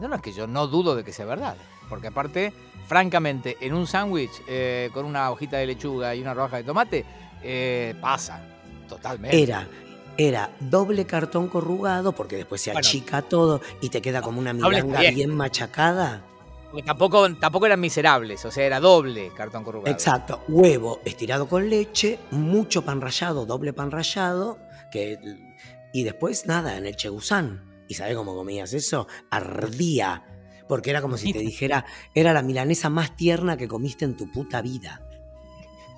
No, 0.00 0.08
no, 0.08 0.16
es 0.16 0.22
que 0.22 0.32
yo 0.32 0.46
no 0.46 0.66
dudo 0.66 0.96
de 0.96 1.04
que 1.04 1.12
sea 1.12 1.26
verdad. 1.26 1.56
Porque 1.88 2.08
aparte 2.08 2.52
francamente, 2.90 3.56
en 3.60 3.72
un 3.72 3.86
sándwich 3.86 4.42
eh, 4.48 4.90
con 4.92 5.04
una 5.06 5.30
hojita 5.30 5.58
de 5.58 5.66
lechuga 5.66 6.12
y 6.12 6.20
una 6.20 6.34
roja 6.34 6.56
de 6.56 6.64
tomate, 6.64 7.04
eh, 7.40 7.94
pasa 8.00 8.42
totalmente. 8.88 9.40
Era, 9.40 9.68
era 10.16 10.50
doble 10.58 11.06
cartón 11.06 11.46
corrugado, 11.46 12.10
porque 12.10 12.36
después 12.36 12.60
se 12.60 12.72
achica 12.72 13.22
todo 13.22 13.60
y 13.80 13.90
te 13.90 14.02
queda 14.02 14.22
como 14.22 14.40
una 14.40 14.52
milanga 14.52 15.00
bien. 15.00 15.36
machacada. 15.36 16.22
tampoco, 16.84 17.32
tampoco 17.36 17.66
eran 17.66 17.78
miserables, 17.78 18.44
o 18.44 18.50
sea, 18.50 18.64
era 18.64 18.80
doble 18.80 19.30
cartón 19.36 19.62
corrugado. 19.62 19.94
Exacto, 19.94 20.42
huevo 20.48 21.00
estirado 21.04 21.48
con 21.48 21.70
leche, 21.70 22.18
mucho 22.32 22.82
pan 22.82 23.00
rallado, 23.00 23.46
doble 23.46 23.72
pan 23.72 23.92
rallado, 23.92 24.58
que, 24.90 25.16
y 25.92 26.02
después 26.02 26.46
nada, 26.46 26.76
en 26.76 26.86
el 26.86 26.96
chegusán. 26.96 27.69
¿Y 27.90 27.94
sabes 27.94 28.14
cómo 28.14 28.36
comías 28.36 28.72
eso? 28.72 29.08
Ardía 29.30 30.24
porque 30.68 30.90
era 30.90 31.02
como 31.02 31.16
si 31.16 31.32
te 31.32 31.40
dijera, 31.40 31.84
era 32.14 32.32
la 32.32 32.42
milanesa 32.42 32.88
más 32.88 33.16
tierna 33.16 33.56
que 33.56 33.66
comiste 33.66 34.04
en 34.04 34.16
tu 34.16 34.30
puta 34.30 34.62
vida. 34.62 35.04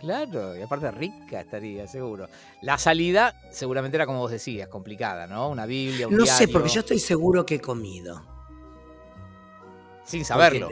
Claro, 0.01 0.57
y 0.57 0.63
aparte 0.63 0.91
rica 0.91 1.43
estaría, 1.43 1.87
seguro. 1.87 2.27
La 2.63 2.79
salida 2.79 3.39
seguramente 3.51 3.99
era 3.99 4.07
como 4.07 4.21
vos 4.21 4.31
decías, 4.31 4.69
complicada, 4.69 5.27
¿no? 5.27 5.51
Una 5.51 5.67
Biblia, 5.67 6.09
un 6.09 6.17
No 6.17 6.25
sé, 6.25 6.49
porque 6.49 6.71
yo 6.71 6.81
estoy 6.81 7.01
seguro 7.01 7.45
que 7.45 7.57
he 7.57 7.61
comido. 7.61 8.25
Sin 10.07 10.25
saberlo. 10.25 10.71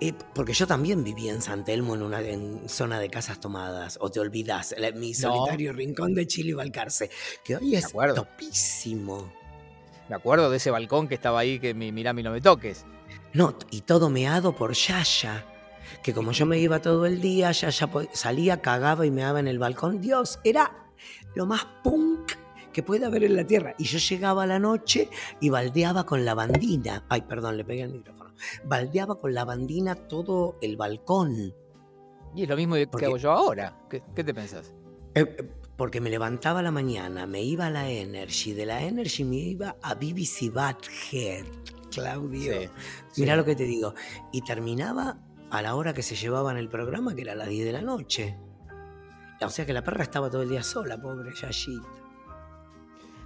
Eh, 0.00 0.12
porque, 0.34 0.52
yo 0.52 0.66
también 0.66 1.02
vivía 1.02 1.32
en 1.32 1.40
San 1.40 1.64
Telmo, 1.64 1.94
en 1.94 2.02
una 2.02 2.20
zona 2.68 3.00
de 3.00 3.08
casas 3.08 3.40
tomadas, 3.40 3.96
o 4.02 4.10
te 4.10 4.20
olvidás, 4.20 4.74
mi 4.96 5.14
solitario 5.14 5.72
rincón 5.72 6.14
de 6.14 6.26
Chile 6.26 6.50
y 6.50 6.52
Balcarce, 6.52 7.08
que 7.42 7.56
hoy 7.56 7.74
es 7.74 7.90
topísimo. 8.14 9.37
Me 10.08 10.16
acuerdo 10.16 10.50
de 10.50 10.56
ese 10.56 10.70
balcón 10.70 11.08
que 11.08 11.14
estaba 11.14 11.40
ahí, 11.40 11.58
que 11.58 11.74
mirá, 11.74 12.12
mi 12.12 12.22
no 12.22 12.30
me 12.30 12.40
toques. 12.40 12.84
No, 13.34 13.54
y 13.70 13.82
todo 13.82 14.08
meado 14.10 14.54
por 14.56 14.72
Yaya. 14.72 15.44
que 16.02 16.12
como 16.14 16.32
yo 16.32 16.44
me 16.46 16.58
iba 16.58 16.80
todo 16.80 17.06
el 17.06 17.20
día, 17.20 17.50
ya, 17.52 17.70
ya 17.70 17.86
po- 17.86 18.02
salía, 18.12 18.60
cagaba 18.60 19.04
y 19.06 19.10
me 19.10 19.22
daba 19.22 19.40
en 19.40 19.48
el 19.48 19.58
balcón. 19.58 20.00
Dios, 20.00 20.38
era 20.44 20.86
lo 21.34 21.46
más 21.46 21.66
punk 21.82 22.32
que 22.72 22.82
puede 22.82 23.06
haber 23.06 23.24
en 23.24 23.36
la 23.36 23.44
tierra. 23.46 23.74
Y 23.78 23.84
yo 23.84 23.98
llegaba 23.98 24.42
a 24.44 24.46
la 24.46 24.58
noche 24.58 25.08
y 25.40 25.48
baldeaba 25.50 26.04
con 26.04 26.24
la 26.24 26.34
bandina. 26.34 27.04
Ay, 27.08 27.22
perdón, 27.22 27.56
le 27.56 27.64
pegué 27.64 27.82
el 27.82 27.92
micrófono. 27.92 28.32
Baldeaba 28.64 29.18
con 29.20 29.34
la 29.34 29.44
bandina 29.44 29.94
todo 29.94 30.58
el 30.62 30.76
balcón. 30.76 31.54
Y 32.34 32.42
es 32.42 32.48
lo 32.48 32.56
mismo 32.56 32.74
que 32.76 32.86
Porque- 32.86 33.06
hago 33.06 33.16
yo 33.16 33.32
ahora. 33.32 33.78
¿Qué, 33.90 34.02
qué 34.14 34.22
te 34.24 34.32
pensás? 34.34 34.72
Eh, 35.14 35.22
eh, 35.38 35.50
porque 35.78 36.00
me 36.00 36.10
levantaba 36.10 36.58
a 36.58 36.62
la 36.64 36.72
mañana, 36.72 37.24
me 37.28 37.40
iba 37.40 37.66
a 37.66 37.70
la 37.70 37.88
Energy, 37.88 38.52
de 38.52 38.66
la 38.66 38.82
Energy 38.82 39.22
me 39.22 39.36
iba 39.36 39.76
a 39.80 39.94
BBC 39.94 40.52
Badhead, 40.52 41.46
Claudio. 41.92 42.62
Sí, 43.12 43.22
Mirá 43.22 43.34
sí. 43.34 43.36
lo 43.36 43.44
que 43.44 43.54
te 43.54 43.62
digo. 43.62 43.94
Y 44.32 44.42
terminaba 44.42 45.18
a 45.50 45.62
la 45.62 45.76
hora 45.76 45.94
que 45.94 46.02
se 46.02 46.16
llevaban 46.16 46.56
el 46.56 46.68
programa, 46.68 47.14
que 47.14 47.22
era 47.22 47.34
a 47.34 47.36
las 47.36 47.48
10 47.48 47.64
de 47.64 47.72
la 47.72 47.82
noche. 47.82 48.36
O 49.40 49.48
sea 49.48 49.64
que 49.64 49.72
la 49.72 49.84
perra 49.84 50.02
estaba 50.02 50.28
todo 50.28 50.42
el 50.42 50.48
día 50.48 50.64
sola, 50.64 51.00
pobre 51.00 51.32
Yayita. 51.32 51.86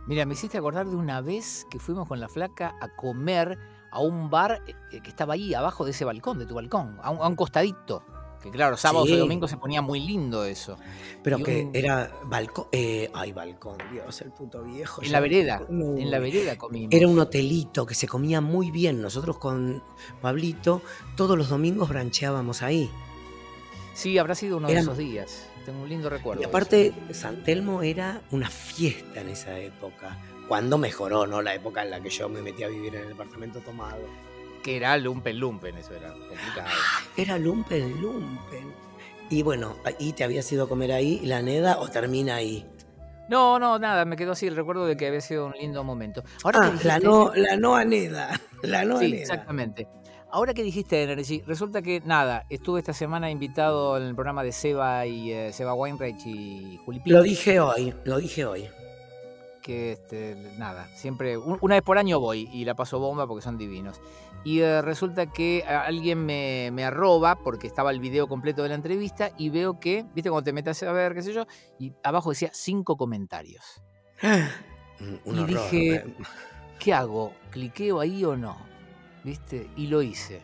Mira, 0.07 0.27
me 0.27 0.35
hiciste 0.35 0.59
acordar 0.59 0.87
de 0.87 0.97
una 0.97 1.23
vez 1.23 1.67
que 1.71 1.79
fuimos 1.79 2.07
con 2.07 2.21
la 2.21 2.29
flaca 2.29 2.77
a 2.83 2.95
comer 2.95 3.59
a 3.91 4.01
un 4.01 4.29
bar 4.29 4.63
eh, 4.67 5.01
que 5.01 5.09
estaba 5.09 5.35
ahí 5.35 5.55
abajo 5.55 5.87
de 5.87 5.93
ese 5.93 6.05
balcón, 6.05 6.39
de 6.39 6.45
tu 6.45 6.55
balcón, 6.55 6.99
a 7.03 7.13
un, 7.13 7.19
a 7.19 7.29
un 7.29 7.35
costadito. 7.35 8.05
Que 8.43 8.51
claro, 8.51 8.77
sábados 8.77 9.09
Sí. 9.09 9.15
y 9.15 9.19
domingos 9.19 9.51
se 9.51 9.57
ponía 9.57 9.81
muy 9.83 10.01
lindo 10.01 10.45
eso. 10.45 10.77
Pero 11.23 11.39
Y 11.39 11.43
que 11.45 11.63
un- 11.65 11.77
era 11.77 12.11
balcón. 12.25 12.67
eh, 12.73 13.09
ay, 13.15 13.33
balcón, 13.33 13.79
Dios, 13.93 14.21
el 14.23 14.33
puto 14.33 14.63
viejo. 14.65 15.01
En 15.01 15.07
ya- 15.09 15.13
la 15.13 15.21
vereda, 15.21 15.63
No. 15.69 15.97
en 15.97 16.11
la 16.11 16.19
vereda 16.19 16.59
comimos. 16.59 16.93
Era 16.93 17.07
un 17.07 17.19
hotelito 17.21 17.87
que 17.87 17.95
se 17.95 18.09
comía 18.09 18.41
muy 18.41 18.71
bien. 18.73 19.01
Nosotros 19.01 19.39
con 19.39 19.83
Pablito 20.21 20.83
todos 21.17 21.39
los 21.39 21.49
domingos 21.49 21.89
brancheábamos 21.89 22.63
ahí. 22.63 22.91
Sí, 23.95 24.19
habrá 24.19 24.35
sido 24.35 24.57
uno 24.57 24.69
de 24.69 24.75
esos 24.79 24.99
días. 24.99 25.49
Tengo 25.65 25.83
un 25.83 25.89
lindo 25.89 26.11
recuerdo. 26.11 26.43
Y 26.43 26.45
aparte, 26.45 26.93
San 27.13 27.45
Telmo 27.45 27.83
era 27.83 28.23
una 28.33 28.51
fiesta 28.51 29.21
en 29.21 29.29
esa 29.29 29.57
época. 29.61 30.19
Cuando 30.49 30.77
mejoró, 30.77 31.27
¿no? 31.27 31.41
La 31.41 31.55
época 31.55 31.85
en 31.85 31.91
la 31.91 32.01
que 32.01 32.11
yo 32.11 32.29
me 32.29 32.43
metí 32.43 32.65
a 32.65 32.69
vivir 32.69 32.95
en 32.97 33.03
el 33.03 33.09
departamento 33.11 33.61
tomado. 33.61 34.01
Que 34.63 34.77
era 34.77 34.97
lumpen 34.97 35.39
lumpen, 35.39 35.77
eso 35.79 35.95
era 35.95 36.13
complicado. 36.13 36.69
Era 37.17 37.39
Lumpen 37.39 38.01
Lumpen. 38.01 38.73
Y 39.31 39.43
bueno, 39.43 39.77
¿y 39.99 40.13
te 40.13 40.25
habías 40.25 40.51
ido 40.53 40.65
a 40.65 40.69
comer 40.69 40.93
ahí 40.93 41.21
la 41.25 41.43
neda 41.43 41.79
o 41.81 41.89
termina 41.89 42.37
ahí? 42.37 42.67
No, 43.29 43.59
no, 43.59 43.79
nada, 43.79 44.05
me 44.05 44.17
quedó 44.17 44.33
así 44.33 44.47
el 44.47 44.55
recuerdo 44.57 44.85
de 44.87 44.97
que 44.97 45.07
había 45.07 45.21
sido 45.21 45.47
un 45.47 45.53
lindo 45.53 45.83
momento. 45.85 46.23
Ahora 46.45 46.61
Ah, 46.65 46.75
la 46.85 46.99
no, 46.99 47.33
la 47.35 47.57
no 47.57 47.75
aneda. 47.77 48.39
La 48.63 48.85
no 48.85 48.99
Sí, 48.99 49.07
aneda. 49.07 49.23
exactamente. 49.23 49.89
Ahora 50.31 50.55
que 50.55 50.63
dijiste 50.63 51.03
Energy, 51.03 51.43
resulta 51.47 51.83
que 51.83 52.01
nada, 52.05 52.47
estuve 52.49 52.79
esta 52.81 52.93
semana 52.93 53.31
invitado 53.31 53.97
en 53.97 54.05
el 54.05 54.15
programa 54.15 54.43
de 54.45 54.53
Seba 54.53 55.05
y 55.07 55.33
eh, 55.33 55.53
Seba 55.53 55.75
Weinreich 55.75 56.25
y 56.27 56.79
Juli 56.85 57.01
Pic, 57.01 57.13
Lo 57.13 57.23
dije 57.23 57.59
hoy, 57.61 57.93
lo 58.05 58.19
dije 58.19 58.45
hoy. 58.45 58.69
que 59.63 59.93
este, 59.93 60.37
nada, 60.59 60.89
siempre, 60.95 61.37
un- 61.39 61.59
una 61.61 61.75
vez 61.77 61.83
por 61.85 61.97
año 61.99 62.19
voy 62.21 62.49
y 62.53 62.65
la 62.65 62.75
paso 62.75 62.99
bomba 62.99 63.27
porque 63.27 63.43
son 63.43 63.57
divinos. 63.59 64.01
Y 64.45 64.61
eh, 64.61 64.83
resulta 64.83 65.27
que 65.27 65.65
a- 65.67 65.83
alguien 65.83 66.25
me, 66.25 66.71
me 66.73 66.85
arroba 66.85 67.37
porque 67.37 67.67
estaba 67.67 67.91
el 67.93 68.01
video 68.01 68.27
completo 68.29 68.63
de 68.63 68.71
la 68.71 68.75
entrevista 68.75 69.31
y 69.39 69.51
veo 69.51 69.79
que, 69.79 70.05
viste, 70.15 70.31
cuando 70.31 70.45
te 70.45 70.53
metes 70.53 70.83
a 70.83 70.93
ver, 70.93 71.15
qué 71.15 71.23
sé 71.23 71.33
yo, 71.33 71.47
y 71.79 71.93
abajo 72.03 72.31
decía 72.31 72.51
cinco 72.53 72.97
comentarios. 72.97 73.83
Un, 75.01 75.21
Y 75.25 75.31
horror. 75.31 75.47
dije. 75.47 76.05
¿qué 76.79 76.93
hago? 76.93 77.33
¿Cliqueo 77.51 78.01
ahí 78.01 78.25
o 78.25 78.37
no? 78.37 78.57
¿Viste? 79.25 79.69
Y 79.77 79.87
lo 79.87 80.03
hice. 80.03 80.41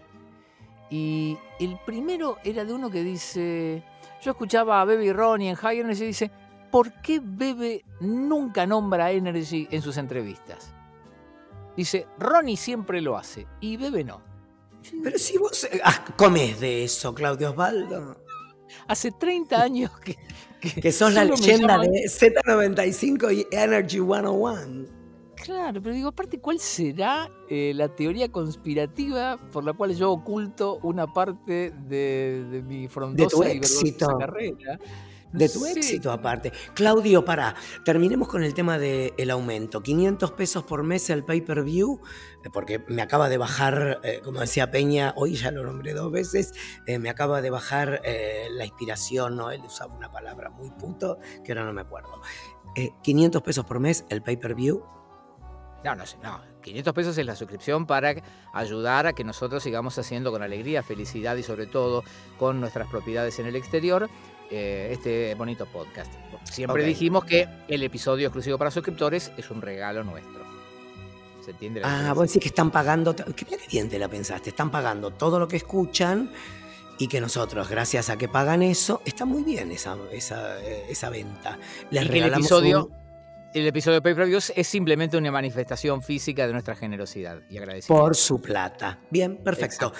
Y 0.91 1.37
el 1.61 1.79
primero 1.85 2.39
era 2.45 2.65
de 2.65 2.73
uno 2.73 2.91
que 2.91 3.03
dice, 3.03 3.83
yo 4.23 4.31
escuchaba 4.31 4.81
a 4.81 4.85
Bebe 4.85 5.13
Ronnie 5.13 5.51
en 5.51 5.57
High 5.57 5.81
Energy 5.81 6.05
y 6.05 6.07
dice, 6.09 6.31
¿por 6.71 6.93
qué 7.03 7.21
Bebe 7.23 7.85
nunca 8.01 8.67
nombra 8.67 9.07
a 9.07 9.11
Energy 9.13 9.69
en 9.71 9.83
sus 9.83 9.97
entrevistas? 9.97 10.73
Dice, 11.79 12.09
Ronnie 12.19 12.57
siempre 12.57 13.01
lo 13.01 13.17
hace 13.17 13.47
y 13.61 13.77
Bebe 13.77 14.03
no. 14.03 14.21
Pero 15.01 15.17
si 15.17 15.39
vos 15.39 15.63
eh, 15.63 15.81
ah, 15.85 16.05
comes 16.17 16.59
de 16.59 16.83
eso, 16.83 17.15
Claudio 17.15 17.51
Osvaldo. 17.51 18.17
Hace 18.89 19.13
30 19.13 19.63
años 19.63 19.93
que... 20.01 20.17
Que 20.61 20.91
sos 20.91 21.15
la 21.15 21.25
leyenda 21.25 21.79
de 21.79 22.07
Z95 22.09 23.33
y 23.33 23.47
Energy 23.55 23.99
101. 23.99 24.89
Claro, 25.37 25.81
pero 25.81 25.95
digo, 25.95 26.09
aparte, 26.09 26.41
¿cuál 26.41 26.59
será 26.59 27.31
eh, 27.49 27.71
la 27.77 27.95
teoría 27.95 28.29
conspirativa 28.29 29.37
por 29.53 29.63
la 29.63 29.73
cual 29.73 29.95
yo 29.95 30.11
oculto 30.11 30.81
una 30.83 31.07
parte 31.07 31.71
de, 31.87 32.45
de 32.51 32.63
mi 32.63 32.89
frondosa 32.89 33.37
y 33.37 33.61
vergonzosa 33.61 33.87
éxito. 33.87 34.19
carrera? 34.19 34.81
De 35.33 35.49
tu 35.49 35.67
éxito 35.67 36.11
aparte. 36.11 36.53
Claudio, 36.75 37.25
para, 37.25 37.55
terminemos 37.85 38.29
con 38.29 38.43
el 38.43 38.55
tema 38.55 38.79
del 38.79 39.31
aumento. 39.31 39.83
500 39.83 40.33
pesos 40.33 40.65
por 40.65 40.83
mes 40.83 41.11
el 41.11 41.25
pay-per-view, 41.25 42.01
eh, 42.45 42.51
porque 42.53 42.83
me 42.89 43.03
acaba 43.03 43.29
de 43.29 43.37
bajar, 43.37 44.01
eh, 44.03 44.21
como 44.25 44.41
decía 44.41 44.71
Peña, 44.71 45.13
hoy 45.17 45.35
ya 45.35 45.51
lo 45.51 45.65
nombré 45.65 45.93
dos 45.93 46.11
veces, 46.11 46.55
eh, 46.87 46.99
me 46.99 47.11
acaba 47.11 47.43
de 47.43 47.51
bajar 47.51 48.01
eh, 48.05 48.49
la 48.51 48.65
inspiración, 48.65 49.37
¿no? 49.37 49.51
Él 49.51 49.61
usaba 49.65 49.95
una 49.95 50.11
palabra 50.11 50.51
muy 50.51 50.71
puto, 50.71 51.19
que 51.45 51.53
ahora 51.53 51.65
no 51.65 51.73
me 51.73 51.83
acuerdo. 51.83 52.23
Eh, 52.75 52.93
500 53.03 53.43
pesos 53.43 53.65
por 53.65 53.81
mes 53.81 54.05
el 54.09 54.23
pay-per-view. 54.23 54.85
No, 55.85 55.95
no 55.95 56.07
sé, 56.07 56.17
no. 56.23 56.41
500 56.63 56.93
pesos 56.93 57.19
es 57.19 57.27
la 57.27 57.37
suscripción 57.37 57.87
para 57.87 58.15
ayudar 58.53 59.07
a 59.07 59.13
que 59.13 59.25
nosotros 59.25 59.63
sigamos 59.63 59.99
haciendo 59.99 60.33
con 60.33 60.43
alegría, 60.43 60.83
felicidad 60.83 61.37
y 61.37 61.43
sobre 61.43 61.67
todo 61.67 62.03
con 62.37 62.61
nuestras 62.61 62.89
propiedades 62.89 63.39
en 63.39 63.47
el 63.47 63.57
exterior 63.57 64.09
eh, 64.51 64.89
este 64.93 65.35
bonito 65.35 65.67
podcast. 65.67 66.13
Siempre 66.45 66.85
dijimos 66.85 67.25
que 67.25 67.49
el 67.69 67.83
episodio 67.83 68.29
exclusivo 68.29 68.57
para 68.59 68.71
suscriptores 68.71 69.33
es 69.37 69.51
un 69.51 69.61
regalo 69.63 70.03
nuestro. 70.05 70.47
¿Se 71.45 71.51
entiende? 71.53 71.81
la 71.81 72.11
Ah, 72.11 72.13
vos 72.15 72.27
decís 72.29 72.43
que 72.43 72.49
están 72.49 72.71
pagando, 72.71 73.15
qué 73.15 73.59
bien 73.71 73.89
te 73.89 73.99
la 73.99 74.09
pensaste, 74.09 74.51
están 74.51 74.71
pagando 74.71 75.11
todo 75.13 75.39
lo 75.39 75.49
que 75.49 75.57
escuchan 75.57 76.31
y 76.99 77.07
que 77.09 77.21
nosotros, 77.21 77.69
gracias 77.69 78.11
a 78.11 78.19
que 78.19 78.29
pagan 78.29 78.63
eso, 78.63 79.01
está 79.05 79.25
muy 79.25 79.43
bien 79.45 79.71
esa, 79.71 79.97
esa, 80.13 80.61
eh, 80.63 80.87
esa 80.91 81.09
venta. 81.11 81.59
Les 81.91 82.05
Y 82.05 82.09
que 82.09 82.19
el 82.19 82.33
episodio, 82.35 82.87
un- 82.87 83.08
el 83.55 83.67
episodio 83.67 83.97
de 83.97 84.03
Pay 84.03 84.15
Per 84.15 84.27
Views 84.27 84.53
es 84.55 84.67
simplemente 84.69 85.17
una 85.17 85.31
manifestación 85.33 86.03
física 86.03 86.47
de 86.47 86.53
nuestra 86.53 86.77
generosidad 86.77 87.41
y 87.51 87.59
agradecimiento. 87.59 88.05
por 88.05 88.15
su 88.17 88.41
plata. 88.41 88.99
Bien, 89.11 89.37
perfecto. 89.39 89.93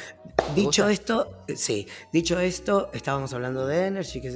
Dicho 0.55 0.89
esto, 0.89 1.43
eh, 1.49 1.57
sí, 1.57 1.87
dicho 2.13 2.39
esto, 2.39 2.91
estábamos 2.93 3.33
hablando 3.33 3.67
de 3.67 3.87
Energy, 3.87 4.21
que 4.21 4.29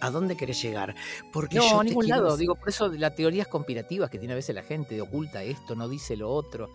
¿a 0.00 0.10
dónde 0.10 0.36
querés 0.36 0.60
llegar? 0.60 0.94
Porque 1.32 1.56
No, 1.56 1.70
yo 1.70 1.80
a 1.80 1.84
ningún 1.84 2.08
lado. 2.08 2.24
decir- 2.32 2.38
Digo, 2.40 2.54
por 2.56 2.68
eso 2.68 2.88
las 2.88 3.14
teorías 3.14 3.46
conspirativas 3.48 4.10
que 4.10 4.18
tiene 4.18 4.32
a 4.32 4.36
veces 4.36 4.54
la 4.54 4.62
gente, 4.62 4.94
de 4.94 5.00
oculta 5.02 5.42
esto, 5.42 5.74
no 5.76 5.88
dice 5.88 6.16
lo 6.16 6.30
otro. 6.30 6.70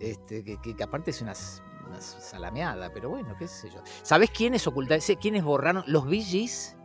Este, 0.00 0.42
que, 0.42 0.60
que- 0.60 0.74
que 0.76 0.82
aparte 0.82 1.10
es 1.12 1.20
una, 1.22 1.34
salameada, 1.34 2.90
pero 2.92 3.10
bueno, 3.10 3.36
qué 3.38 3.46
sé 3.46 3.68
yo. 3.70 3.80
¿Sabés 4.02 4.30
quiénes 4.30 4.66
ocultaron? 4.66 5.04
¿Quiénes 5.20 5.44
borraron? 5.44 5.84
Los 5.86 6.06
Gees. 6.08 6.76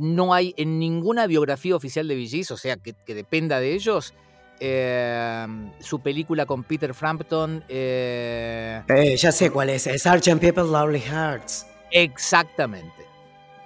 No 0.00 0.32
hay 0.34 0.54
en 0.56 0.78
ninguna 0.78 1.26
biografía 1.26 1.76
oficial 1.76 2.08
de 2.08 2.26
Gees, 2.26 2.50
o 2.50 2.56
sea, 2.56 2.76
que, 2.76 2.94
que 3.06 3.14
dependa 3.14 3.60
de 3.60 3.74
ellos. 3.74 4.14
eh, 4.62 5.46
su 5.78 6.00
película 6.00 6.44
con 6.46 6.64
Peter 6.64 6.92
Frampton. 6.94 7.64
eh, 7.68 8.82
Eh, 8.88 9.16
ya 9.16 9.32
sé 9.32 9.50
cuál 9.50 9.70
es, 9.70 9.86
es 9.86 10.02
Sgt. 10.02 10.38
Pepper's 10.40 10.68
Lovely 10.68 11.00
Hearts. 11.00 11.66
exactamente. 11.90 13.06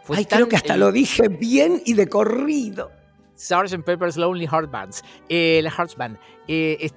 Fue 0.04 0.18
Ay, 0.18 0.24
tan 0.26 0.38
creo 0.38 0.48
que 0.48 0.56
hasta 0.56 0.76
lo 0.76 0.92
dije 0.92 1.28
bien 1.28 1.82
y 1.86 1.94
de 1.94 2.08
corrido. 2.08 2.90
Sgt. 3.36 3.82
Pepper's 3.84 4.16
Lonely 4.16 4.46
Heart 4.46 4.70
Bands. 4.70 5.02
Eh, 5.28 5.60
la 5.64 5.70
Hearts 5.70 5.96
Band. 5.96 6.18
Eh, 6.46 6.76
es- 6.80 6.94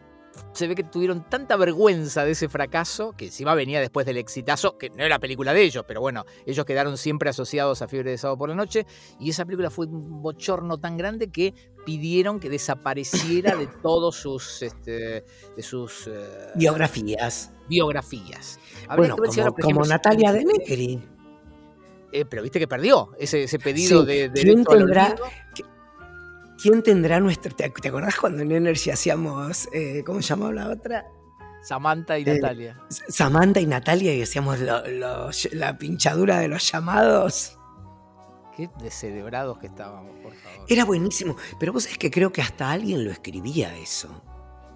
se 0.54 0.68
ve 0.68 0.76
que 0.76 0.84
tuvieron 0.84 1.24
tanta 1.30 1.56
vergüenza 1.56 2.26
de 2.26 2.32
ese 2.32 2.50
fracaso, 2.50 3.14
que 3.18 3.26
encima 3.26 3.54
venía 3.56 3.80
después 3.80 4.06
del 4.06 4.18
exitazo, 4.18 4.78
que 4.78 4.90
no 4.90 5.04
era 5.04 5.20
película 5.20 5.54
de 5.54 5.64
ellos, 5.64 5.84
pero 5.88 6.02
bueno, 6.02 6.26
ellos 6.46 6.66
quedaron 6.66 6.98
siempre 6.98 7.30
asociados 7.30 7.82
a 7.82 7.88
Fiebre 7.88 8.12
de 8.12 8.18
Sábado 8.18 8.38
por 8.38 8.50
la 8.50 8.56
Noche, 8.56 8.86
y 9.20 9.30
esa 9.30 9.46
película 9.46 9.70
fue 9.70 9.86
un 9.88 10.22
bochorno 10.22 10.78
tan 10.78 10.98
grande 10.98 11.30
que 11.30 11.54
pidieron 11.86 12.40
que 12.40 12.50
desapareciera 12.50 13.56
de 13.56 13.68
todos 13.82 14.16
sus, 14.16 14.62
este, 14.62 15.24
de 15.56 15.62
sus 15.64 16.08
eh, 16.08 16.52
Biografías. 16.56 17.52
biografías. 17.70 18.60
Habría 18.88 19.14
Bueno, 19.14 19.16
como, 19.18 19.32
ahora, 19.32 19.52
por 19.52 19.62
como 19.62 19.82
ejemplo, 19.82 19.86
Natalia 19.90 20.34
de 20.34 20.46
Negri. 20.46 21.02
eh, 22.12 22.26
pero 22.26 22.42
viste 22.44 22.60
que 22.60 22.68
perdió 22.68 23.12
ese, 23.20 23.44
ese 23.44 23.60
pedido 23.60 24.02
Sí, 24.02 24.08
de, 24.08 24.30
de 24.30 24.42
¿quién 24.42 24.64
derecho 24.64 24.72
al 24.72 24.78
tendrá- 24.80 25.08
olvido. 25.12 25.26
¿Quién 26.62 26.82
tendrá 26.84 27.20
nuestra... 27.20 27.52
¿Te, 27.56 27.70
te 27.70 27.88
acordás 27.90 28.16
cuando 28.16 28.42
en 28.42 28.52
Energy 28.52 28.90
hacíamos, 28.92 29.68
eh, 29.74 30.04
¿cómo 30.06 30.22
se 30.22 30.30
llamaba 30.30 30.54
la 30.54 30.70
otra? 30.70 31.06
Samantha 31.64 32.18
y 32.18 32.24
Eh, 32.24 32.34
Natalia. 32.40 32.82
Samantha 33.10 33.60
y 33.60 33.66
Natalia 33.66 34.14
y 34.16 34.22
hacíamos 34.22 34.60
lo- 34.60 34.88
lo- 34.88 35.30
la 35.54 35.78
pinchadura 35.78 36.40
de 36.40 36.48
los 36.48 36.72
llamados. 36.72 37.58
Qué 38.56 38.70
descerebrados 38.82 39.60
que 39.60 39.68
estábamos, 39.68 40.16
por 40.24 40.34
favor. 40.34 40.66
Era 40.68 40.86
buenísimo, 40.86 41.36
pero 41.60 41.74
vos 41.74 41.84
sabés 41.84 41.98
que 42.00 42.10
creo 42.10 42.32
que 42.32 42.42
hasta 42.42 42.72
alguien 42.72 43.04
lo 43.06 43.12
escribía 43.12 43.76
eso. 43.78 44.10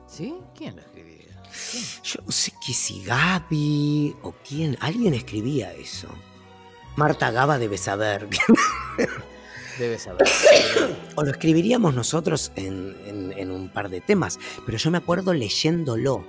¿Sí? 0.08 0.36
¿Quién 0.56 0.76
lo 0.76 0.82
escribía? 0.82 1.42
¿Quién? 1.72 1.84
Yo 2.04 2.22
no 2.26 2.32
sé 2.32 2.52
sé 2.62 2.74
si 2.74 3.04
Gaby 3.04 4.16
o 4.22 4.34
quién, 4.48 4.78
alguien 4.82 5.14
escribía 5.14 5.74
eso. 5.74 6.08
Marta 6.96 7.32
Gaba 7.32 7.58
debe 7.58 7.78
saber. 7.78 8.28
Debe 9.82 9.98
saber. 9.98 10.28
o 11.16 11.24
lo 11.24 11.32
escribiríamos 11.32 11.96
nosotros 11.96 12.52
en, 12.56 12.96
en 13.36 13.50
un 13.50 13.68
par 13.70 13.90
de 13.90 14.00
temas, 14.00 14.38
pero 14.64 14.78
yo 14.78 14.92
me 14.92 15.00
acuerdo 15.00 15.34
leyéndolo 15.34 16.24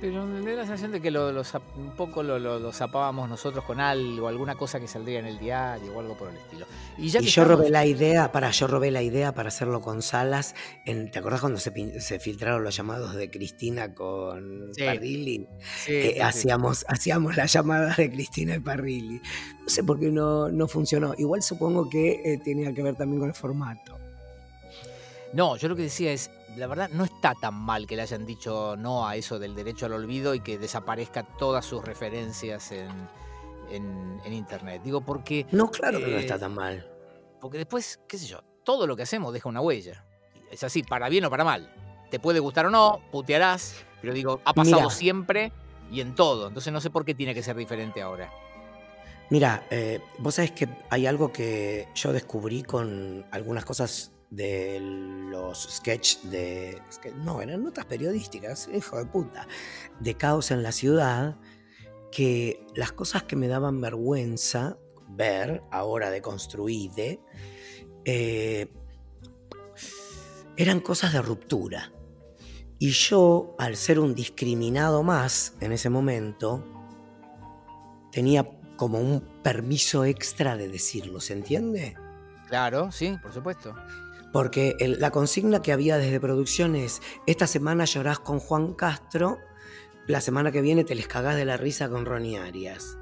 pero 0.00 0.26
me 0.26 0.50
da 0.50 0.56
la 0.56 0.62
sensación 0.62 0.92
de 0.92 1.00
que 1.00 1.10
lo, 1.10 1.28
un 1.28 1.90
poco 1.96 2.22
lo, 2.22 2.38
lo, 2.38 2.72
zapábamos 2.72 3.28
nosotros 3.28 3.64
con 3.64 3.80
algo, 3.80 4.28
alguna 4.28 4.54
cosa 4.54 4.80
que 4.80 4.88
saldría 4.88 5.20
en 5.20 5.26
el 5.26 5.38
diario 5.38 5.94
o 5.94 6.00
algo 6.00 6.16
por 6.16 6.30
el 6.30 6.36
estilo. 6.36 6.66
Y, 6.98 7.08
yo 7.08 7.44
robé 7.44 7.70
la 7.70 7.86
idea, 7.86 8.30
para, 8.32 8.50
yo 8.50 8.66
robé 8.66 8.90
la 8.90 9.02
idea 9.02 9.34
para 9.34 9.48
hacerlo 9.48 9.80
con 9.80 10.02
Salas. 10.02 10.54
En, 10.84 11.10
¿Te 11.10 11.18
acordás 11.18 11.40
cuando 11.40 11.58
se, 11.58 12.00
se, 12.00 12.18
filtraron 12.18 12.62
los 12.64 12.76
llamados 12.76 13.14
de 13.14 13.30
Cristina 13.30 13.94
con 13.94 14.70
Parrilli? 14.78 15.46
Sí, 15.84 16.20
hacíamos, 16.20 16.84
hacíamos 16.88 17.36
las 17.36 17.52
llamadas 17.52 17.96
de 17.96 18.10
Cristina 18.10 18.56
y 18.56 18.60
Parrilli. 18.60 19.20
No 19.62 19.68
sé 19.68 19.84
por 19.84 19.98
qué 19.98 20.10
no, 20.10 20.50
no 20.50 20.68
funcionó. 20.68 21.14
Igual 21.16 21.42
supongo 21.42 21.88
que 21.88 22.20
eh, 22.24 22.40
tenía 22.44 22.72
que 22.74 22.82
ver 22.82 22.96
también 22.96 23.20
con 23.20 23.28
el 23.28 23.34
formato. 23.34 23.98
No, 25.34 25.56
yo 25.56 25.68
lo 25.68 25.74
que 25.74 25.82
decía 25.82 26.12
es, 26.12 26.30
la 26.56 26.66
verdad 26.66 26.90
no 26.90 27.04
está 27.04 27.34
tan 27.34 27.54
mal 27.54 27.86
que 27.86 27.96
le 27.96 28.02
hayan 28.02 28.26
dicho 28.26 28.76
no 28.76 29.06
a 29.06 29.16
eso 29.16 29.38
del 29.38 29.54
derecho 29.54 29.86
al 29.86 29.92
olvido 29.92 30.34
y 30.34 30.40
que 30.40 30.58
desaparezca 30.58 31.22
todas 31.22 31.64
sus 31.64 31.84
referencias 31.84 32.72
en, 32.72 33.08
internet. 34.24 34.82
Digo, 34.82 35.00
porque... 35.00 35.46
No, 35.52 35.70
claro 35.70 35.98
que 35.98 36.06
no 36.06 36.18
está 36.18 36.36
eh, 36.36 36.38
tan 36.38 36.54
mal. 36.54 36.90
Porque 37.40 37.58
después, 37.58 38.00
qué 38.08 38.18
sé 38.18 38.26
yo, 38.26 38.40
todo 38.64 38.86
lo 38.86 38.96
que 38.96 39.02
hacemos 39.02 39.32
deja 39.32 39.48
una 39.48 39.60
huella. 39.60 40.04
Es 40.50 40.62
así, 40.64 40.82
para 40.82 41.08
bien 41.08 41.24
o 41.24 41.30
para 41.30 41.44
mal. 41.44 41.72
Te 42.10 42.18
puede 42.18 42.40
gustar 42.40 42.66
o 42.66 42.70
no, 42.70 43.00
putearás, 43.10 43.84
pero 44.00 44.12
digo, 44.12 44.40
ha 44.44 44.52
pasado 44.54 44.90
siempre 44.90 45.52
y 45.90 46.00
en 46.00 46.14
todo. 46.14 46.48
Entonces 46.48 46.72
no 46.72 46.80
sé 46.80 46.90
por 46.90 47.04
qué 47.04 47.14
tiene 47.14 47.34
que 47.34 47.42
ser 47.42 47.56
diferente 47.56 48.02
ahora. 48.02 48.30
Mira, 49.30 49.66
eh, 49.70 50.00
vos 50.18 50.34
sabés 50.34 50.52
que 50.52 50.68
hay 50.90 51.06
algo 51.06 51.32
que 51.32 51.88
yo 51.94 52.12
descubrí 52.12 52.62
con 52.62 53.24
algunas 53.30 53.64
cosas 53.64 54.13
de 54.34 54.80
los 54.80 55.68
sketches 55.76 56.30
de. 56.30 56.80
No, 57.16 57.40
eran 57.40 57.64
notas 57.64 57.84
periodísticas, 57.84 58.68
hijo 58.72 58.98
de 58.98 59.06
puta. 59.06 59.46
De 60.00 60.14
caos 60.14 60.50
en 60.50 60.62
la 60.62 60.72
ciudad, 60.72 61.36
que 62.10 62.66
las 62.74 62.92
cosas 62.92 63.24
que 63.24 63.36
me 63.36 63.48
daban 63.48 63.80
vergüenza 63.80 64.78
ver, 65.08 65.62
ahora 65.70 66.10
de 66.10 66.22
construir, 66.22 67.20
eh, 68.04 68.72
eran 70.56 70.80
cosas 70.80 71.12
de 71.12 71.22
ruptura. 71.22 71.92
Y 72.78 72.90
yo, 72.90 73.54
al 73.58 73.76
ser 73.76 73.98
un 74.00 74.14
discriminado 74.14 75.02
más 75.02 75.54
en 75.60 75.72
ese 75.72 75.90
momento, 75.90 76.64
tenía 78.10 78.46
como 78.76 78.98
un 78.98 79.20
permiso 79.42 80.04
extra 80.04 80.56
de 80.56 80.68
decirlo, 80.68 81.20
¿se 81.20 81.32
entiende? 81.32 81.96
Claro, 82.48 82.90
sí, 82.92 83.16
por 83.22 83.32
supuesto. 83.32 83.74
Porque 84.34 84.74
la 84.98 85.12
consigna 85.12 85.62
que 85.62 85.72
había 85.72 85.96
desde 85.96 86.18
producción 86.18 86.74
es, 86.74 87.00
esta 87.24 87.46
semana 87.46 87.84
llorás 87.84 88.18
con 88.18 88.40
Juan 88.40 88.74
Castro, 88.74 89.38
la 90.08 90.20
semana 90.20 90.50
que 90.50 90.60
viene 90.60 90.82
te 90.82 90.96
les 90.96 91.06
cagás 91.06 91.36
de 91.36 91.44
la 91.44 91.56
risa 91.56 91.88
con 91.88 92.04
Ronnie 92.04 92.38
Arias. 92.38 92.98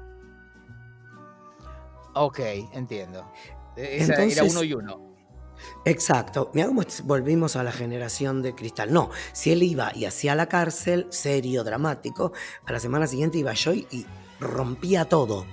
Ok, 2.13 2.39
entiendo. 2.73 3.27
E-, 3.75 4.03
era 4.03 4.43
uno 4.43 4.63
y 4.63 4.73
uno. 4.75 5.15
Exacto. 5.85 6.51
Mira 6.53 6.67
cómo 6.67 6.83
volvimos 7.05 7.55
a 7.55 7.63
la 7.63 7.71
generación 7.71 8.43
de 8.43 8.53
cristal. 8.53 8.93
No, 8.93 9.09
si 9.31 9.53
él 9.53 9.63
iba 9.63 9.91
y 9.95 10.05
hacía 10.05 10.35
la 10.35 10.45
cárcel, 10.45 11.07
serio, 11.09 11.63
dramático, 11.63 12.31
a 12.63 12.71
la 12.71 12.79
semana 12.79 13.07
siguiente 13.07 13.39
iba 13.39 13.53
yo 13.53 13.73
y, 13.73 14.05
rompía 14.39 15.05
todo. 15.05 15.47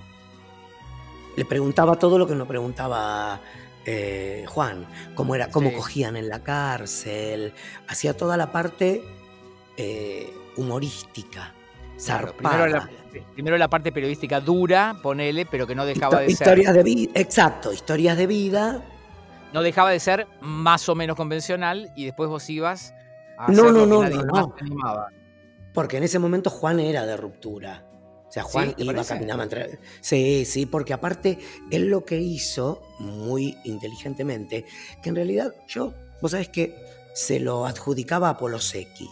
Le 1.36 1.46
preguntaba 1.46 1.98
todo 1.98 2.18
lo 2.18 2.26
que 2.26 2.34
no 2.34 2.46
preguntaba 2.46 3.40
eh, 3.86 4.44
Juan, 4.48 4.86
cómo 5.14 5.34
era, 5.34 5.50
cómo 5.50 5.72
cogían 5.72 6.16
en 6.16 6.28
la 6.28 6.42
cárcel, 6.42 7.52
hacía 7.88 8.16
toda 8.16 8.36
la 8.36 8.52
parte 8.52 9.02
eh, 9.76 10.32
humorística. 10.56 11.54
primero, 12.36 13.56
la, 13.56 13.68
parte 13.68 13.92
periodística 13.92 14.40
dura, 14.40 14.96
ponele, 15.02 15.46
pero 15.46 15.66
que 15.66 15.74
no 15.74 15.86
dejaba 15.86 16.20
de 16.20 16.34
ser. 16.34 16.72
De 16.72 16.82
vida, 16.82 17.12
exacto, 17.14 17.72
historias 17.72 18.16
de 18.16 18.26
vida. 18.26 18.82
No 19.52 19.62
dejaba 19.62 19.90
de 19.90 19.98
ser 19.98 20.28
más 20.40 20.88
o 20.88 20.94
menos 20.94 21.16
convencional 21.16 21.90
y 21.96 22.04
después 22.04 22.28
vos 22.28 22.48
ibas 22.50 22.94
a 23.36 23.50
no, 23.50 23.72
no, 23.72 23.84
no, 23.84 24.08
no, 24.08 24.22
no. 24.22 24.54
Porque 25.72 25.96
en 25.96 26.04
ese 26.04 26.18
momento 26.18 26.50
Juan 26.50 26.78
era 26.78 27.06
de 27.06 27.16
ruptura. 27.16 27.89
O 28.30 28.32
sea, 28.32 28.44
Juan 28.44 28.74
iba 28.76 29.04
caminando 29.04 29.42
entre. 29.42 29.80
Sí, 30.00 30.44
sí, 30.44 30.64
porque 30.64 30.92
aparte, 30.92 31.40
él 31.72 31.88
lo 31.88 32.04
que 32.04 32.20
hizo, 32.20 32.80
muy 33.00 33.58
inteligentemente, 33.64 34.66
que 35.02 35.08
en 35.08 35.16
realidad 35.16 35.52
yo, 35.66 35.94
vos 36.22 36.30
sabés 36.30 36.48
que 36.48 36.76
se 37.12 37.40
lo 37.40 37.66
adjudicaba 37.66 38.28
a 38.28 38.38
Polosecchi. 38.38 39.10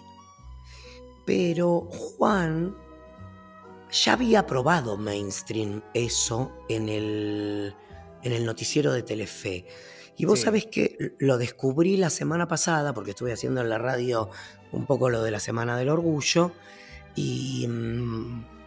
Pero 1.26 1.88
Juan 1.90 2.76
ya 3.90 4.12
había 4.12 4.46
probado 4.46 4.96
mainstream 4.96 5.82
eso 5.94 6.52
en 6.68 6.88
el, 6.88 7.74
en 8.22 8.32
el 8.32 8.46
noticiero 8.46 8.92
de 8.92 9.02
Telefe. 9.02 9.66
Y 10.16 10.26
vos 10.26 10.42
sabés 10.42 10.66
que 10.66 11.16
lo 11.18 11.38
descubrí 11.38 11.96
la 11.96 12.10
semana 12.10 12.46
pasada, 12.46 12.94
porque 12.94 13.10
estuve 13.10 13.32
haciendo 13.32 13.62
en 13.62 13.68
la 13.68 13.78
radio 13.78 14.30
un 14.70 14.86
poco 14.86 15.10
lo 15.10 15.24
de 15.24 15.32
la 15.32 15.40
Semana 15.40 15.76
del 15.76 15.88
Orgullo, 15.88 16.52
y. 17.16 17.66
Mm, 17.66 18.57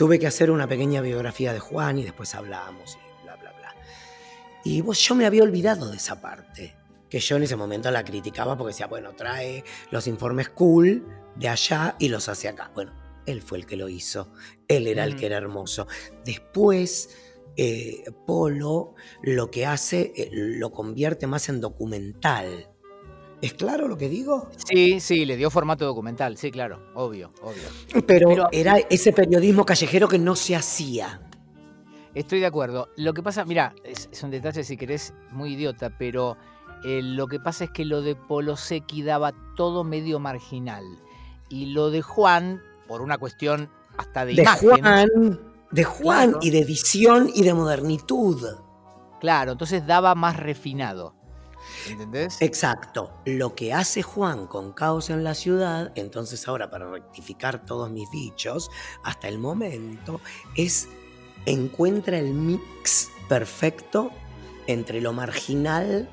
tuve 0.00 0.18
que 0.18 0.26
hacer 0.26 0.50
una 0.50 0.66
pequeña 0.66 1.02
biografía 1.02 1.52
de 1.52 1.58
Juan 1.58 1.98
y 1.98 2.04
después 2.04 2.34
hablamos 2.34 2.96
y 2.96 3.22
bla, 3.22 3.36
bla, 3.36 3.52
bla. 3.52 3.76
Y 4.64 4.80
vos, 4.80 4.98
yo 4.98 5.14
me 5.14 5.26
había 5.26 5.42
olvidado 5.42 5.90
de 5.90 5.98
esa 5.98 6.22
parte, 6.22 6.74
que 7.10 7.20
yo 7.20 7.36
en 7.36 7.42
ese 7.42 7.54
momento 7.54 7.90
la 7.90 8.02
criticaba 8.02 8.56
porque 8.56 8.72
decía, 8.72 8.86
bueno, 8.86 9.14
trae 9.14 9.62
los 9.90 10.06
informes 10.06 10.48
cool 10.48 11.06
de 11.36 11.50
allá 11.50 11.96
y 11.98 12.08
los 12.08 12.30
hace 12.30 12.48
acá. 12.48 12.70
Bueno, 12.74 12.94
él 13.26 13.42
fue 13.42 13.58
el 13.58 13.66
que 13.66 13.76
lo 13.76 13.90
hizo, 13.90 14.32
él 14.68 14.86
era 14.86 15.04
el 15.04 15.16
que 15.16 15.26
era 15.26 15.36
hermoso. 15.36 15.86
Después... 16.24 17.14
Eh, 17.56 18.04
Polo 18.26 18.94
lo 19.22 19.50
que 19.50 19.66
hace 19.66 20.12
eh, 20.16 20.30
lo 20.32 20.70
convierte 20.70 21.26
más 21.26 21.48
en 21.48 21.60
documental. 21.60 22.70
¿Es 23.42 23.54
claro 23.54 23.88
lo 23.88 23.96
que 23.96 24.08
digo? 24.08 24.50
Sí, 24.68 25.00
sí, 25.00 25.24
le 25.24 25.36
dio 25.36 25.50
formato 25.50 25.86
documental, 25.86 26.36
sí, 26.36 26.50
claro, 26.50 26.90
obvio, 26.94 27.32
obvio. 27.42 28.02
Pero, 28.06 28.48
era 28.52 28.78
ese 28.90 29.12
periodismo 29.12 29.64
callejero 29.64 30.08
que 30.08 30.18
no 30.18 30.36
se 30.36 30.54
hacía. 30.54 31.22
Estoy 32.14 32.40
de 32.40 32.46
acuerdo. 32.46 32.88
Lo 32.96 33.14
que 33.14 33.22
pasa, 33.22 33.44
mira, 33.44 33.74
es, 33.84 34.08
un 34.22 34.30
detalle 34.30 34.64
si 34.64 34.76
querés 34.76 35.14
muy 35.30 35.54
idiota, 35.54 35.90
pero 35.96 36.36
eh, 36.84 37.00
lo 37.02 37.28
que 37.28 37.40
pasa 37.40 37.64
es 37.64 37.70
que 37.70 37.84
lo 37.84 38.02
de 38.02 38.14
Polosecchi 38.14 39.02
daba 39.02 39.32
todo 39.56 39.84
medio 39.84 40.18
marginal. 40.18 40.84
Y 41.48 41.66
lo 41.66 41.90
de 41.90 42.02
Juan, 42.02 42.60
por 42.88 43.00
una 43.00 43.16
cuestión 43.16 43.70
hasta 43.96 44.26
de, 44.26 44.34
de 44.34 44.42
imagen. 44.42 44.70
Juan, 44.70 45.40
de 45.70 45.84
Juan 45.84 46.34
y 46.42 46.50
de 46.50 46.58
edición 46.58 47.30
y 47.32 47.42
de 47.42 47.54
modernitud. 47.54 48.44
Claro, 49.20 49.52
entonces 49.52 49.86
daba 49.86 50.14
más 50.14 50.36
refinado. 50.36 51.14
¿Entendés? 51.88 52.40
Exacto. 52.40 53.12
Lo 53.24 53.54
que 53.54 53.72
hace 53.72 54.02
Juan 54.02 54.46
con 54.46 54.72
Caos 54.72 55.10
en 55.10 55.24
la 55.24 55.34
Ciudad, 55.34 55.92
entonces 55.94 56.46
ahora 56.48 56.70
para 56.70 56.90
rectificar 56.90 57.64
todos 57.64 57.90
mis 57.90 58.10
dichos, 58.10 58.70
hasta 59.02 59.28
el 59.28 59.38
momento, 59.38 60.20
es 60.56 60.88
encuentra 61.46 62.18
el 62.18 62.34
mix 62.34 63.10
perfecto 63.28 64.10
entre 64.66 65.00
lo 65.00 65.12
marginal, 65.12 66.08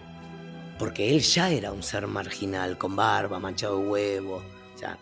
porque 0.80 1.10
él 1.10 1.22
ya 1.22 1.50
era 1.50 1.72
un 1.72 1.84
ser 1.84 2.08
marginal, 2.08 2.78
con 2.78 2.96
barba, 2.96 3.39
manchado 3.39 3.80
de 3.80 3.88
huevo. 3.88 4.43
O 4.76 4.78
sea, 4.78 4.98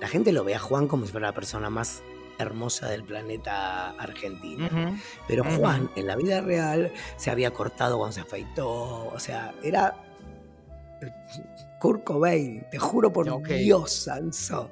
la 0.00 0.08
gente 0.08 0.32
lo 0.32 0.44
ve 0.44 0.54
a 0.54 0.58
Juan 0.58 0.88
como 0.88 1.06
si 1.06 1.12
fuera 1.12 1.28
la 1.28 1.34
persona 1.34 1.70
más 1.70 2.02
hermosa 2.38 2.88
del 2.88 3.04
planeta 3.04 3.90
argentino. 3.90 4.68
Pero 5.28 5.44
Juan, 5.44 5.90
en 5.96 6.06
la 6.06 6.16
vida 6.16 6.40
real, 6.40 6.92
se 7.16 7.30
había 7.30 7.52
cortado 7.52 7.98
cuando 7.98 8.12
se 8.12 8.20
afeitó. 8.20 9.08
O 9.08 9.18
sea, 9.18 9.54
era. 9.62 10.02
Kurt 11.78 12.04
Cobain, 12.04 12.66
te 12.70 12.78
juro 12.78 13.12
por 13.12 13.46
Dios, 13.46 13.92
Sanso. 13.92 14.70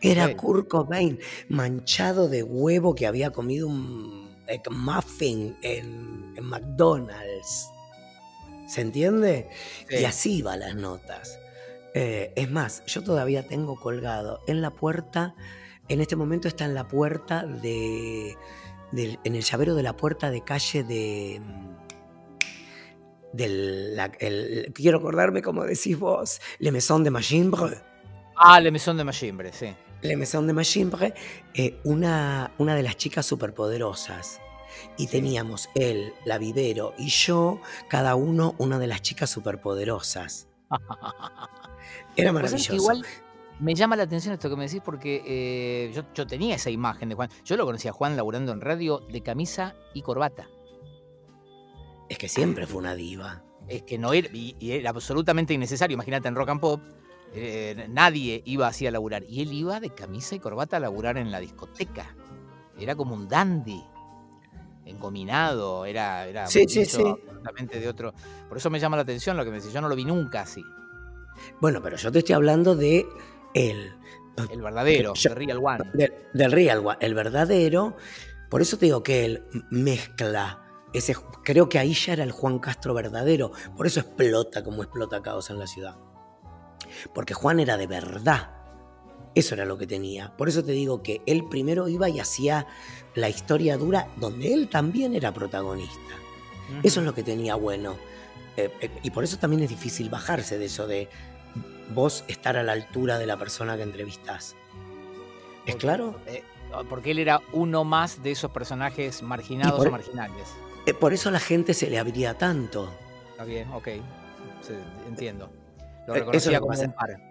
Era 0.00 0.36
Kurt 0.36 0.68
Cobain, 0.68 1.18
manchado 1.48 2.28
de 2.28 2.42
huevo 2.42 2.94
que 2.94 3.06
había 3.06 3.30
comido 3.30 3.68
un 3.68 4.36
muffin 4.70 5.56
en, 5.62 6.34
en 6.36 6.44
McDonald's. 6.44 7.70
¿Se 8.66 8.80
entiende? 8.80 9.48
Y 9.88 10.04
así 10.04 10.38
iban 10.38 10.60
las 10.60 10.74
notas. 10.74 11.38
Eh, 11.94 12.32
es 12.36 12.50
más, 12.50 12.84
yo 12.86 13.02
todavía 13.02 13.46
tengo 13.46 13.74
colgado 13.74 14.42
en 14.46 14.62
la 14.62 14.70
puerta 14.70 15.34
en 15.90 16.00
este 16.00 16.14
momento 16.14 16.46
está 16.46 16.64
en 16.64 16.74
la 16.74 16.86
puerta 16.86 17.44
de, 17.44 18.36
en 18.92 19.34
el 19.34 19.42
llavero 19.42 19.74
de 19.74 19.82
la 19.82 19.96
puerta 19.96 20.30
de 20.30 20.42
calle 20.42 20.84
de 20.84 21.42
del 23.32 24.00
quiero 24.72 24.98
acordarme 24.98 25.42
como 25.42 25.64
decís 25.64 25.98
vos, 25.98 26.40
Le 26.60 26.70
Maison 26.70 27.02
de 27.02 27.10
Magimbre. 27.10 27.82
Ah, 28.36 28.60
Le 28.60 28.70
Maison 28.70 28.96
de 28.96 29.04
Magimbre, 29.04 29.52
sí. 29.52 29.74
Le 30.02 30.16
Maison 30.16 30.46
de 30.46 30.52
Machimbre, 30.52 31.12
eh, 31.54 31.78
una, 31.84 32.52
una 32.58 32.74
de 32.74 32.82
las 32.82 32.96
chicas 32.96 33.26
superpoderosas. 33.26 34.40
Y 34.96 35.08
teníamos 35.08 35.68
él, 35.74 36.14
la 36.24 36.38
vivero 36.38 36.94
y 36.96 37.08
yo, 37.08 37.60
cada 37.88 38.14
uno 38.14 38.54
una 38.58 38.78
de 38.78 38.86
las 38.86 39.02
chicas 39.02 39.28
superpoderosas. 39.28 40.48
Era 42.16 42.32
maravilloso. 42.32 42.74
igual 42.74 43.04
me 43.60 43.74
llama 43.74 43.94
la 43.94 44.04
atención 44.04 44.34
esto 44.34 44.48
que 44.48 44.56
me 44.56 44.64
decís 44.64 44.80
porque 44.84 45.22
eh, 45.24 45.92
yo, 45.94 46.02
yo, 46.14 46.26
tenía 46.26 46.54
esa 46.54 46.70
imagen 46.70 47.10
de 47.10 47.14
Juan. 47.14 47.28
Yo 47.44 47.56
lo 47.56 47.66
conocía 47.66 47.90
a 47.90 47.94
Juan 47.94 48.16
laburando 48.16 48.52
en 48.52 48.60
radio 48.60 49.00
de 49.00 49.22
camisa 49.22 49.76
y 49.94 50.02
corbata. 50.02 50.48
Es 52.08 52.18
que 52.18 52.28
siempre 52.28 52.66
fue 52.66 52.78
una 52.78 52.94
diva. 52.94 53.44
Es 53.68 53.82
que 53.82 53.98
no 53.98 54.12
era, 54.12 54.28
y, 54.32 54.56
era 54.60 54.90
absolutamente 54.90 55.54
innecesario. 55.54 55.94
Imagínate 55.94 56.26
en 56.26 56.34
rock 56.34 56.48
and 56.48 56.60
pop, 56.60 56.80
eh, 57.34 57.86
nadie 57.88 58.42
iba 58.46 58.66
así 58.66 58.86
a 58.86 58.90
laburar. 58.90 59.24
Y 59.28 59.42
él 59.42 59.52
iba 59.52 59.78
de 59.78 59.90
camisa 59.90 60.34
y 60.34 60.40
corbata 60.40 60.78
a 60.78 60.80
laburar 60.80 61.18
en 61.18 61.30
la 61.30 61.38
discoteca. 61.38 62.16
Era 62.78 62.96
como 62.96 63.14
un 63.14 63.28
dandy 63.28 63.84
engominado, 64.86 65.84
era, 65.84 66.26
era 66.26 66.46
sí, 66.46 66.64
sí, 66.66 66.84
sí. 66.84 67.04
de 67.70 67.88
otro. 67.88 68.14
Por 68.48 68.56
eso 68.56 68.70
me 68.70 68.80
llama 68.80 68.96
la 68.96 69.02
atención 69.02 69.36
lo 69.36 69.44
que 69.44 69.50
me 69.50 69.58
decís, 69.58 69.72
yo 69.72 69.80
no 69.80 69.88
lo 69.88 69.94
vi 69.94 70.04
nunca 70.04 70.40
así. 70.40 70.64
Bueno, 71.60 71.80
pero 71.82 71.96
yo 71.96 72.10
te 72.10 72.20
estoy 72.20 72.34
hablando 72.34 72.74
de 72.74 73.06
él. 73.54 73.94
El 74.50 74.62
verdadero, 74.62 75.12
del 75.22 75.36
Real 75.36 75.60
One. 75.62 75.84
del 76.32 76.52
Real 76.52 76.78
One, 76.78 76.96
el 77.00 77.14
verdadero. 77.14 77.96
Por 78.48 78.62
eso 78.62 78.78
te 78.78 78.86
digo 78.86 79.02
que 79.02 79.24
él 79.24 79.44
mezcla. 79.70 80.64
Ese, 80.92 81.14
creo 81.44 81.68
que 81.68 81.78
ahí 81.78 81.92
ya 81.94 82.14
era 82.14 82.24
el 82.24 82.32
Juan 82.32 82.58
Castro 82.58 82.94
verdadero. 82.94 83.52
Por 83.76 83.86
eso 83.86 84.00
explota 84.00 84.64
como 84.64 84.82
explota 84.82 85.22
Caos 85.22 85.50
en 85.50 85.58
la 85.58 85.66
ciudad. 85.66 85.96
Porque 87.14 87.34
Juan 87.34 87.60
era 87.60 87.76
de 87.76 87.86
verdad. 87.86 88.50
Eso 89.34 89.54
era 89.54 89.64
lo 89.64 89.78
que 89.78 89.86
tenía. 89.86 90.36
Por 90.36 90.48
eso 90.48 90.64
te 90.64 90.72
digo 90.72 91.02
que 91.02 91.22
él 91.26 91.46
primero 91.48 91.88
iba 91.88 92.08
y 92.08 92.18
hacía 92.18 92.66
la 93.14 93.28
historia 93.28 93.76
dura 93.76 94.08
donde 94.16 94.52
él 94.52 94.68
también 94.68 95.14
era 95.14 95.32
protagonista. 95.32 96.14
Eso 96.82 97.00
es 97.00 97.06
lo 97.06 97.14
que 97.14 97.22
tenía 97.22 97.54
bueno. 97.54 97.96
Eh, 98.56 98.72
eh, 98.80 98.90
y 99.02 99.10
por 99.10 99.22
eso 99.22 99.38
también 99.38 99.62
es 99.62 99.68
difícil 99.68 100.08
bajarse 100.10 100.58
de 100.58 100.64
eso 100.64 100.86
de 100.86 101.08
vos 101.90 102.24
estar 102.28 102.56
a 102.56 102.62
la 102.62 102.72
altura 102.72 103.18
de 103.18 103.26
la 103.26 103.36
persona 103.36 103.76
que 103.76 103.82
entrevistás. 103.82 104.56
¿Es 105.66 105.76
claro? 105.76 106.18
Eh, 106.26 106.42
porque 106.88 107.10
él 107.10 107.18
era 107.18 107.40
uno 107.52 107.84
más 107.84 108.22
de 108.22 108.32
esos 108.32 108.50
personajes 108.50 109.22
marginados 109.22 109.80
o 109.80 109.86
e 109.86 109.90
marginales. 109.90 110.48
por 110.98 111.12
eso 111.12 111.30
la 111.30 111.40
gente 111.40 111.74
se 111.74 111.90
le 111.90 111.98
abría 111.98 112.34
tanto. 112.34 112.90
Está 113.30 113.44
bien, 113.44 113.70
ok. 113.72 113.88
entiendo. 115.08 115.50
Lo 116.06 116.14
reconocía 116.14 116.60
como 116.60 116.78
un 116.78 116.92
par. 116.92 117.30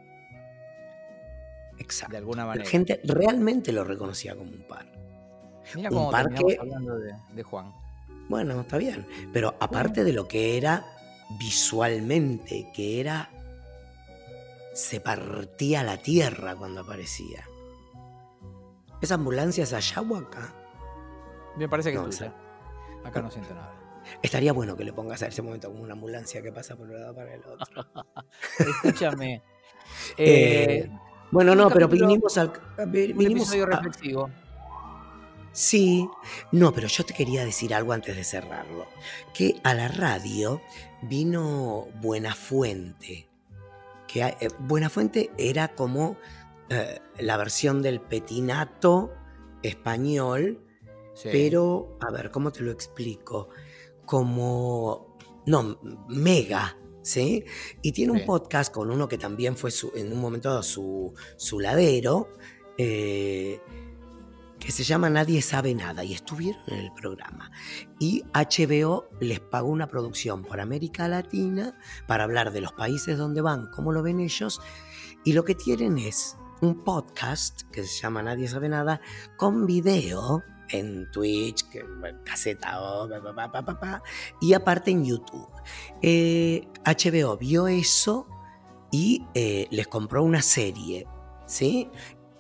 Exacto. 1.80 2.12
De 2.12 2.18
alguna 2.18 2.46
manera. 2.46 2.64
La 2.64 2.70
gente 2.70 3.02
realmente 3.04 3.72
lo 3.72 3.84
reconocía 3.84 4.36
como 4.36 4.52
un 4.52 4.64
par. 4.64 4.86
Mira 5.76 5.90
cómo 5.90 6.10
un 6.10 6.16
hablando 6.16 6.98
de, 6.98 7.44
Juan. 7.44 7.74
Bueno, 8.28 8.62
está 8.62 8.78
bien. 8.78 9.06
Pero 9.34 9.56
aparte 9.60 10.04
de 10.04 10.14
lo 10.14 10.28
que 10.28 10.58
era 10.58 10.86
visualmente, 11.40 12.70
que 12.74 13.00
era. 13.00 13.30
Se 14.80 15.02
partía 15.02 15.84
la 15.84 15.98
tierra 15.98 16.56
cuando 16.56 16.80
aparecía. 16.80 17.46
¿Esa 19.02 19.16
ambulancia 19.16 19.66
es 19.66 19.74
allá 19.74 20.02
o 20.02 20.16
acá? 20.16 20.56
Me 21.58 21.68
parece 21.68 21.92
que 21.92 21.98
no, 21.98 22.08
es 22.08 22.24
Acá 23.04 23.22
no 23.22 23.30
siento 23.30 23.54
nada. 23.54 23.76
Estaría 24.24 24.54
bueno 24.54 24.78
que 24.78 24.86
le 24.86 24.94
pongas 24.94 25.22
a 25.22 25.28
ese 25.28 25.42
momento 25.42 25.68
como 25.70 25.84
una 25.84 25.96
ambulancia 25.96 26.42
que 26.42 26.54
pasa 26.54 26.78
por 26.78 26.88
un 26.88 26.98
lado 26.98 27.14
para 27.14 27.34
el 27.34 27.42
otro. 27.44 27.86
Escúchame. 28.60 29.44
Eh, 30.18 30.86
eh, 30.86 30.92
bueno, 31.32 31.56
no, 31.56 31.68
pero 31.72 31.88
vinimos 31.88 32.38
al. 32.38 32.54
Vinimos 32.88 33.52
un 33.52 33.66
reflexivo. 33.66 34.30
Sí, 35.52 36.08
no, 36.52 36.72
pero 36.72 36.88
yo 36.88 37.04
te 37.04 37.16
quería 37.16 37.44
decir 37.44 37.74
algo 37.74 37.92
antes 37.92 38.16
de 38.16 38.24
cerrarlo. 38.24 38.86
Que 39.34 39.60
a 39.64 39.74
la 39.74 39.88
radio 39.88 40.62
vino 41.02 41.88
Buenafuente. 42.02 43.29
Que 44.12 44.24
eh, 44.24 44.48
Buenafuente 44.60 45.32
era 45.38 45.76
como 45.76 46.18
eh, 46.70 47.00
la 47.20 47.38
versión 47.38 47.82
del 47.84 48.02
petinato 48.02 49.14
español, 49.62 50.66
pero, 51.24 51.98
a 52.00 52.12
ver, 52.12 52.32
¿cómo 52.32 52.52
te 52.52 52.62
lo 52.62 52.72
explico? 52.72 53.50
Como, 54.06 55.18
no, 55.46 55.80
mega, 56.08 56.78
¿sí? 57.02 57.44
Y 57.82 57.92
tiene 57.92 58.14
un 58.14 58.26
podcast 58.26 58.74
con 58.74 58.90
uno 58.90 59.08
que 59.08 59.18
también 59.18 59.58
fue 59.58 59.70
en 59.96 60.12
un 60.14 60.20
momento 60.20 60.50
dado 60.50 60.64
su, 60.64 61.14
su 61.36 61.60
ladero. 61.60 62.30
Eh, 62.78 63.60
que 64.60 64.72
se 64.72 64.84
llama 64.84 65.10
Nadie 65.10 65.42
sabe 65.42 65.74
nada 65.74 66.04
y 66.04 66.14
estuvieron 66.14 66.62
en 66.68 66.80
el 66.80 66.92
programa. 66.92 67.52
Y 68.00 68.24
HBO 68.34 69.10
les 69.20 69.40
pagó 69.40 69.70
una 69.70 69.88
producción 69.88 70.44
por 70.44 70.60
América 70.60 71.08
Latina 71.08 71.80
para 72.08 72.26
hablar 72.26 72.52
de 72.52 72.62
los 72.62 72.74
países 72.74 73.18
donde 73.18 73.42
van, 73.42 73.70
cómo 73.72 73.92
lo 73.92 74.04
ven 74.04 74.20
ellos. 74.20 74.62
Y 75.24 75.34
lo 75.34 75.44
que 75.44 75.56
tienen 75.56 75.98
es 75.98 76.38
un 76.62 76.84
podcast 76.84 77.62
que 77.72 77.84
se 77.84 78.02
llama 78.02 78.22
Nadie 78.22 78.48
sabe 78.48 78.70
nada 78.70 79.02
con 79.38 79.66
video 79.66 80.44
en 80.70 81.10
Twitch, 81.12 81.68
que, 81.70 81.84
caseta 82.24 82.80
y 84.42 84.54
aparte 84.54 84.92
en 84.92 85.06
YouTube. 85.06 85.50
HBO 86.02 87.34
eh, 87.34 87.38
vio 87.40 87.68
eso 87.68 88.28
y 88.92 89.26
eh, 89.34 89.68
les 89.72 89.88
compró 89.88 90.24
una 90.24 90.42
serie, 90.42 91.08
¿sí? 91.48 91.90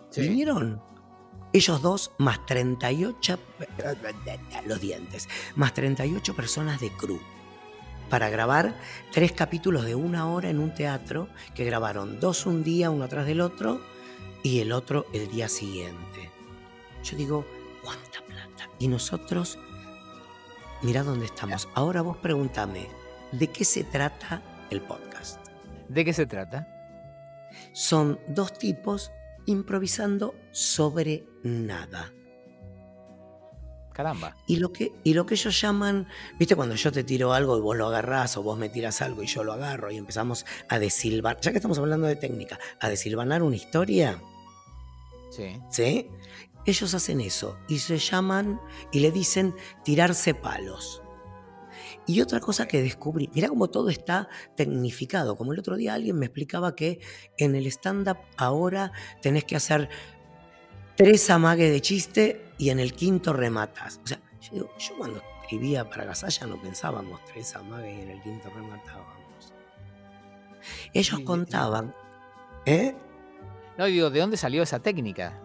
¿sí? 0.09 0.21
Vinieron 0.21 0.81
ellos 1.53 1.81
dos 1.81 2.11
más 2.17 2.45
38, 2.45 3.39
los 4.65 4.79
dientes, 4.79 5.27
más 5.55 5.73
38 5.73 6.35
personas 6.35 6.79
de 6.79 6.91
crew 6.91 7.19
para 8.09 8.29
grabar 8.29 8.75
tres 9.11 9.31
capítulos 9.31 9.85
de 9.85 9.95
una 9.95 10.27
hora 10.27 10.49
en 10.49 10.59
un 10.59 10.73
teatro 10.73 11.29
que 11.53 11.63
grabaron 11.63 12.19
dos 12.19 12.45
un 12.45 12.63
día 12.63 12.89
uno 12.89 13.07
tras 13.07 13.25
del 13.25 13.39
otro 13.39 13.79
y 14.43 14.59
el 14.59 14.71
otro 14.71 15.05
el 15.13 15.29
día 15.29 15.47
siguiente. 15.47 16.31
Yo 17.03 17.15
digo, 17.15 17.45
¿cuánta 17.83 18.21
plata? 18.25 18.69
Y 18.79 18.87
nosotros, 18.87 19.59
mira 20.81 21.03
dónde 21.03 21.25
estamos. 21.25 21.69
Ahora 21.75 22.01
vos 22.01 22.17
pregúntame, 22.17 22.87
¿de 23.31 23.47
qué 23.47 23.63
se 23.63 23.83
trata 23.83 24.41
el 24.69 24.81
podcast? 24.81 25.45
¿De 25.87 26.03
qué 26.03 26.13
se 26.13 26.25
trata? 26.25 26.67
Son 27.73 28.19
dos 28.27 28.53
tipos 28.57 29.11
improvisando 29.49 30.35
sobre 30.51 31.25
nada. 31.43 32.13
Caramba. 33.93 34.37
Y 34.47 34.57
lo, 34.57 34.71
que, 34.71 34.93
y 35.03 35.13
lo 35.13 35.25
que 35.25 35.33
ellos 35.33 35.59
llaman, 35.59 36.07
viste, 36.37 36.55
cuando 36.55 36.75
yo 36.75 36.91
te 36.91 37.03
tiro 37.03 37.33
algo 37.33 37.57
y 37.57 37.61
vos 37.61 37.75
lo 37.75 37.87
agarrás 37.87 38.37
o 38.37 38.43
vos 38.43 38.57
me 38.57 38.69
tiras 38.69 39.01
algo 39.01 39.23
y 39.23 39.27
yo 39.27 39.43
lo 39.43 39.51
agarro 39.51 39.91
y 39.91 39.97
empezamos 39.97 40.45
a 40.69 40.79
desilvanar, 40.79 41.41
ya 41.41 41.51
que 41.51 41.57
estamos 41.57 41.79
hablando 41.79 42.07
de 42.07 42.15
técnica, 42.15 42.59
a 42.79 42.87
desilvanar 42.87 43.43
una 43.43 43.57
historia. 43.57 44.21
Sí. 45.31 45.61
¿Sí? 45.69 46.07
Ellos 46.65 46.93
hacen 46.93 47.19
eso 47.19 47.57
y 47.67 47.79
se 47.79 47.97
llaman 47.97 48.61
y 48.91 48.99
le 48.99 49.11
dicen 49.11 49.53
tirarse 49.83 50.33
palos. 50.33 51.01
Y 52.05 52.21
otra 52.21 52.39
cosa 52.39 52.67
que 52.67 52.81
descubrí, 52.81 53.29
mira 53.33 53.49
cómo 53.49 53.69
todo 53.69 53.89
está 53.89 54.29
tecnificado. 54.55 55.37
Como 55.37 55.53
el 55.53 55.59
otro 55.59 55.75
día 55.75 55.93
alguien 55.93 56.17
me 56.17 56.25
explicaba 56.25 56.75
que 56.75 56.99
en 57.37 57.55
el 57.55 57.67
stand-up 57.67 58.17
ahora 58.37 58.91
tenés 59.21 59.43
que 59.43 59.55
hacer 59.55 59.89
tres 60.95 61.29
amagues 61.29 61.71
de 61.71 61.81
chiste 61.81 62.45
y 62.57 62.69
en 62.69 62.79
el 62.79 62.93
quinto 62.93 63.31
rematas. 63.31 64.01
O 64.03 64.07
sea, 64.07 64.19
yo, 64.51 64.69
cuando 64.97 65.21
escribía 65.41 65.89
para 65.89 66.05
Gasalla 66.05 66.47
no 66.47 66.61
pensábamos 66.61 67.21
tres 67.25 67.55
amagues 67.55 67.97
y 67.97 68.01
en 68.01 68.09
el 68.09 68.21
quinto 68.21 68.49
rematábamos. 68.49 69.53
Ellos 70.93 71.19
contaban, 71.21 71.95
¿eh? 72.65 72.95
No, 73.79 73.85
digo, 73.85 74.09
¿de 74.09 74.19
dónde 74.19 74.35
salió 74.35 74.61
esa 74.61 74.79
técnica? 74.79 75.41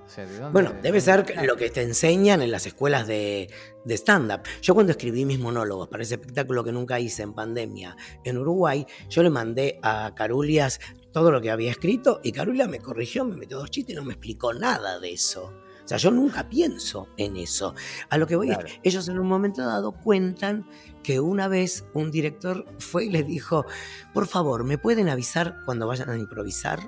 bueno, 0.51 0.75
debe 0.83 1.01
ser 1.01 1.25
lo 1.47 1.55
que 1.55 1.71
te 1.71 1.83
enseñan 1.83 2.43
en 2.43 2.51
las 2.51 2.67
escuelas 2.67 3.07
de, 3.07 3.49
de 3.85 3.95
stand-up. 3.95 4.41
Yo 4.61 4.75
cuando 4.75 4.91
escribí 4.91 5.25
mis 5.25 5.39
monólogos 5.39 5.87
para 5.87 6.03
ese 6.03 6.15
espectáculo 6.15 6.65
que 6.65 6.73
nunca 6.73 6.99
hice 6.99 7.23
en 7.23 7.33
pandemia 7.33 7.97
en 8.25 8.37
Uruguay, 8.37 8.85
yo 9.09 9.23
le 9.23 9.31
mandé 9.31 9.79
a 9.85 10.17
Carulias 10.17 10.81
todo 11.13 11.31
lo 11.31 11.41
que 11.41 11.53
había 11.53 11.71
escrito 11.71 12.21
y 12.25 12.33
Carulia 12.33 12.67
me 12.67 12.81
corrigió, 12.81 13.25
me 13.25 13.37
metió 13.37 13.57
dos 13.57 13.71
chistes 13.71 13.95
y 13.95 13.97
no 13.97 14.05
me 14.05 14.15
explicó 14.15 14.53
nada 14.53 14.99
de 14.99 15.13
eso. 15.13 15.55
O 15.85 15.87
sea, 15.87 15.99
yo 15.99 16.11
nunca 16.11 16.49
pienso 16.49 17.07
en 17.17 17.37
eso. 17.37 17.77
A 18.11 18.19
lo 18.19 18.27
que 18.27 18.35
voy 18.35 18.51
es, 18.51 18.59
ellos 18.83 19.09
en 19.09 19.21
un 19.21 19.29
momento 19.29 19.65
dado 19.65 19.93
cuentan 19.93 20.69
que 21.05 21.21
una 21.21 21.47
vez 21.47 21.85
un 21.95 22.11
director 22.11 22.67
fue 22.81 23.05
y 23.05 23.11
les 23.11 23.29
dijo, 23.29 23.65
por 24.13 24.27
favor, 24.27 24.65
¿me 24.65 24.77
pueden 24.77 25.09
avisar 25.09 25.59
cuando 25.65 25.87
vayan 25.87 26.11
a 26.11 26.19
improvisar? 26.19 26.81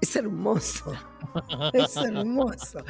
Es 0.00 0.16
hermoso. 0.16 0.92
Es 1.72 1.96
hermoso. 1.96 2.80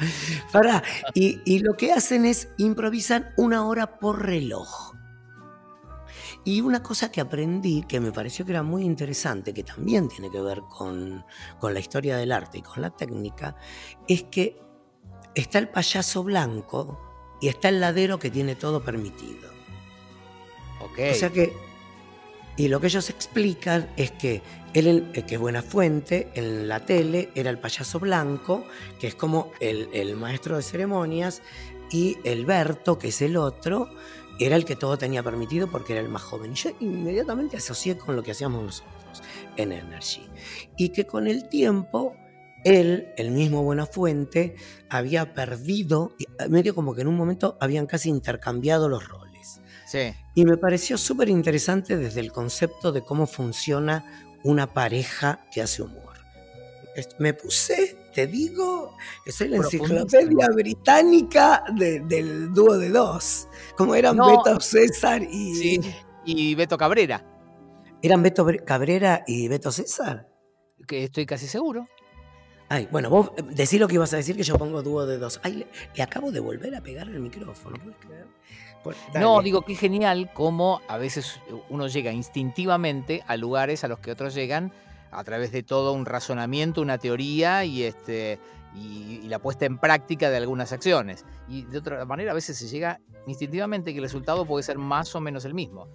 y, 1.13 1.59
lo 1.59 1.75
que 1.75 1.91
hacen 1.93 2.25
es 2.25 2.47
improvisan 2.57 3.29
una 3.37 3.67
hora 3.67 3.99
por 3.99 4.25
reloj. 4.25 4.93
Y 6.43 6.61
una 6.61 6.81
cosa 6.81 7.11
que 7.11 7.21
aprendí 7.21 7.83
que 7.83 7.99
me 7.99 8.11
pareció 8.11 8.45
que 8.45 8.53
era 8.53 8.63
muy 8.63 8.83
interesante, 8.83 9.53
que 9.53 9.63
también 9.63 10.07
tiene 10.07 10.31
que 10.31 10.41
ver 10.41 10.61
con, 10.61 11.23
con 11.59 11.73
la 11.73 11.79
historia 11.79 12.17
del 12.17 12.31
arte 12.31 12.57
y 12.57 12.61
con 12.63 12.81
la 12.81 12.89
técnica, 12.89 13.55
es 14.07 14.23
que 14.23 14.59
está 15.35 15.59
el 15.59 15.69
payaso 15.69 16.23
blanco 16.23 16.99
y 17.41 17.47
está 17.49 17.69
el 17.69 17.79
ladero 17.79 18.17
que 18.17 18.31
tiene 18.31 18.55
todo 18.55 18.83
permitido. 18.83 19.49
Ok. 20.79 20.99
O 21.11 21.13
sea 21.13 21.29
que, 21.29 21.53
y 22.57 22.67
lo 22.67 22.79
que 22.79 22.87
ellos 22.87 23.09
explican 23.09 23.89
es 23.97 24.11
que 24.11 24.41
él, 24.73 25.09
eh, 25.13 25.23
que 25.23 25.37
Buena 25.37 25.61
Fuente 25.61 26.29
en 26.33 26.67
la 26.67 26.85
tele 26.85 27.29
era 27.35 27.49
el 27.49 27.59
payaso 27.59 27.99
blanco, 27.99 28.65
que 28.99 29.07
es 29.07 29.15
como 29.15 29.51
el, 29.59 29.89
el 29.93 30.15
maestro 30.15 30.57
de 30.57 30.63
ceremonias, 30.63 31.41
y 31.91 32.17
el 32.23 32.45
Berto, 32.45 32.97
que 32.97 33.09
es 33.09 33.21
el 33.21 33.35
otro, 33.35 33.89
era 34.39 34.55
el 34.55 34.65
que 34.65 34.75
todo 34.75 34.97
tenía 34.97 35.23
permitido 35.23 35.69
porque 35.69 35.93
era 35.93 36.01
el 36.01 36.09
más 36.09 36.21
joven. 36.21 36.53
Y 36.53 36.55
yo 36.55 36.71
inmediatamente 36.79 37.57
asocié 37.57 37.97
con 37.97 38.15
lo 38.15 38.23
que 38.23 38.31
hacíamos 38.31 38.63
nosotros 38.63 39.21
en 39.57 39.71
Energy. 39.71 40.27
Y 40.77 40.89
que 40.89 41.05
con 41.05 41.27
el 41.27 41.49
tiempo 41.49 42.15
él, 42.63 43.09
el 43.17 43.31
mismo 43.31 43.63
Buenafuente, 43.63 44.55
había 44.89 45.33
perdido, 45.33 46.15
medio 46.49 46.75
como 46.75 46.95
que 46.95 47.01
en 47.01 47.07
un 47.07 47.17
momento 47.17 47.57
habían 47.59 47.87
casi 47.87 48.09
intercambiado 48.09 48.87
los 48.87 49.07
roles. 49.07 49.61
Sí. 49.85 50.13
Y 50.33 50.45
me 50.45 50.57
pareció 50.57 50.97
súper 50.97 51.29
interesante 51.29 51.97
desde 51.97 52.21
el 52.21 52.31
concepto 52.31 52.91
de 52.91 53.01
cómo 53.03 53.27
funciona 53.27 54.05
una 54.43 54.67
pareja 54.73 55.45
que 55.53 55.61
hace 55.61 55.81
humor. 55.83 56.11
Me 57.19 57.33
puse, 57.33 57.97
te 58.13 58.27
digo, 58.27 58.95
que 59.23 59.31
soy 59.31 59.47
la 59.49 59.57
enciclopedia 59.57 60.47
británica 60.53 61.63
de- 61.75 62.01
del 62.01 62.53
dúo 62.53 62.77
de 62.77 62.89
dos. 62.89 63.47
Como 63.77 63.95
eran 63.95 64.17
No. 64.17 64.27
Beto 64.43 64.59
César 64.59 65.21
y. 65.23 65.55
Sí. 65.55 65.81
Y 66.25 66.55
Beto 66.55 66.77
Cabrera, 66.77 67.25
¿Eran 68.03 68.23
Beto 68.23 68.45
Bre- 68.45 68.63
Cabrera 68.65 69.23
y 69.27 69.47
Beto 69.47 69.71
César? 69.71 70.27
que 70.87 71.03
estoy 71.05 71.25
casi 71.27 71.47
seguro. 71.47 71.87
Ay, 72.71 72.87
bueno, 72.89 73.09
vos 73.09 73.33
eh, 73.35 73.43
decí 73.49 73.77
lo 73.77 73.89
que 73.89 73.95
ibas 73.95 74.13
a 74.13 74.15
decir 74.15 74.37
que 74.37 74.43
yo 74.43 74.57
pongo 74.57 74.81
dúo 74.81 75.05
de 75.05 75.17
dos. 75.17 75.41
Ay, 75.43 75.55
le, 75.55 75.67
le 75.93 76.03
acabo 76.03 76.31
de 76.31 76.39
volver 76.39 76.73
a 76.73 76.79
pegar 76.79 77.05
el 77.09 77.19
micrófono, 77.19 77.77
¿puedes 77.77 77.97
creer? 77.97 78.25
No, 79.19 79.41
digo 79.41 79.63
que 79.63 79.75
genial 79.75 80.31
cómo 80.33 80.81
a 80.87 80.97
veces 80.97 81.41
uno 81.69 81.87
llega 81.87 82.13
instintivamente 82.13 83.23
a 83.27 83.35
lugares 83.35 83.83
a 83.83 83.89
los 83.89 83.99
que 83.99 84.09
otros 84.09 84.33
llegan 84.33 84.71
a 85.11 85.21
través 85.25 85.51
de 85.51 85.63
todo 85.63 85.91
un 85.91 86.05
razonamiento, 86.05 86.81
una 86.81 86.97
teoría 86.97 87.65
y 87.65 87.83
este 87.83 88.39
y, 88.73 89.19
y 89.21 89.27
la 89.27 89.39
puesta 89.39 89.65
en 89.65 89.77
práctica 89.77 90.29
de 90.29 90.37
algunas 90.37 90.71
acciones. 90.71 91.25
Y 91.49 91.63
de 91.63 91.77
otra 91.77 92.05
manera 92.05 92.31
a 92.31 92.35
veces 92.35 92.57
se 92.57 92.69
llega 92.69 93.01
instintivamente 93.27 93.91
que 93.91 93.97
el 93.97 94.05
resultado 94.05 94.45
puede 94.45 94.63
ser 94.63 94.77
más 94.77 95.13
o 95.13 95.19
menos 95.19 95.43
el 95.43 95.53
mismo. 95.53 95.89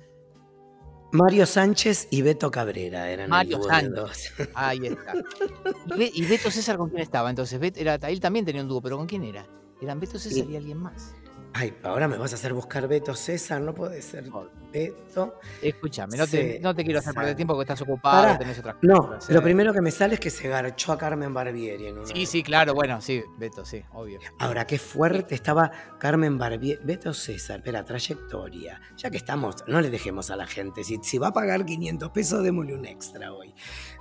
Mario 1.16 1.46
Sánchez 1.46 2.08
y 2.10 2.22
Beto 2.22 2.50
Cabrera 2.50 3.08
eran 3.10 3.30
Mario 3.30 3.58
el 3.58 3.62
Sánchez. 3.64 3.90
de 3.90 3.96
dos. 3.96 4.32
Ahí 4.54 4.86
está. 4.86 5.14
Y, 5.94 5.98
Be- 5.98 6.10
y 6.14 6.26
Beto 6.26 6.50
César 6.50 6.76
con 6.76 6.88
quién 6.90 7.02
estaba. 7.02 7.30
Entonces, 7.30 7.58
Bet- 7.60 7.76
era, 7.78 7.94
él 7.94 8.20
también 8.20 8.44
tenía 8.44 8.62
un 8.62 8.68
dúo, 8.68 8.80
pero 8.82 8.96
¿con 8.98 9.06
quién 9.06 9.24
era? 9.24 9.46
Eran 9.80 9.98
Beto 10.00 10.18
César 10.18 10.48
y 10.50 10.56
alguien 10.56 10.78
más. 10.78 11.14
Ay, 11.52 11.74
ahora 11.82 12.06
me 12.08 12.18
vas 12.18 12.32
a 12.32 12.34
hacer 12.36 12.52
buscar 12.52 12.86
Beto 12.86 13.14
César, 13.14 13.60
no 13.62 13.74
puede 13.74 14.02
ser 14.02 14.28
Por- 14.30 14.50
Beto. 14.76 15.38
Escúchame, 15.62 16.16
no 16.18 16.26
te, 16.26 16.60
no 16.60 16.74
quiero 16.74 16.98
hacer 16.98 17.14
perder 17.14 17.34
tiempo 17.34 17.54
porque 17.54 17.72
estás 17.72 17.80
ocupado, 17.80 18.22
Pará, 18.22 18.38
tenés 18.38 18.58
otras 18.58 18.76
No, 18.82 19.08
cosas. 19.08 19.30
lo 19.30 19.38
eh. 19.38 19.42
primero 19.42 19.72
que 19.72 19.80
me 19.80 19.90
sale 19.90 20.14
es 20.14 20.20
que 20.20 20.28
se 20.30 20.48
garchó 20.48 20.92
a 20.92 20.98
Carmen 20.98 21.32
Barbieri 21.32 21.86
en 21.86 21.98
una. 21.98 22.06
Sí, 22.06 22.26
sí, 22.26 22.42
claro, 22.42 22.74
bueno, 22.74 23.00
sí, 23.00 23.22
Beto, 23.38 23.64
sí, 23.64 23.82
obvio. 23.92 24.18
Ahora, 24.38 24.66
qué 24.66 24.78
fuerte 24.78 25.34
estaba 25.34 25.70
Carmen 25.98 26.36
Barbieri. 26.36 26.80
Beto 26.84 27.14
César, 27.14 27.58
espera, 27.58 27.84
trayectoria. 27.84 28.80
Ya 28.96 29.10
que 29.10 29.16
estamos, 29.16 29.56
no 29.66 29.80
le 29.80 29.88
dejemos 29.90 30.30
a 30.30 30.36
la 30.36 30.46
gente. 30.46 30.84
Si, 30.84 30.98
si 31.02 31.18
va 31.18 31.28
a 31.28 31.32
pagar 31.32 31.64
500 31.64 32.10
pesos, 32.10 32.42
démosle 32.42 32.74
un 32.74 32.84
extra 32.84 33.32
hoy. 33.32 33.54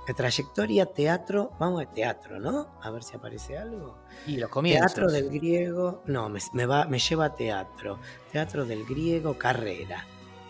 De 0.06 0.14
trayectoria, 0.14 0.86
teatro, 0.86 1.52
vamos 1.58 1.82
a 1.82 1.90
teatro, 1.90 2.38
¿no? 2.38 2.78
A 2.82 2.90
ver 2.90 3.02
si 3.02 3.16
aparece 3.16 3.56
algo. 3.56 3.98
Y 4.26 4.36
los 4.36 4.50
comienzos. 4.50 4.94
Teatro 4.94 5.10
del 5.10 5.30
griego, 5.30 6.02
no, 6.06 6.28
me, 6.28 6.40
me 6.52 6.66
va, 6.66 6.84
me 6.86 6.98
lleva 6.98 7.24
a 7.26 7.34
teatro. 7.34 7.98
Teatro 8.30 8.64
del 8.66 8.84
griego, 8.84 9.36
carrera. 9.38 10.06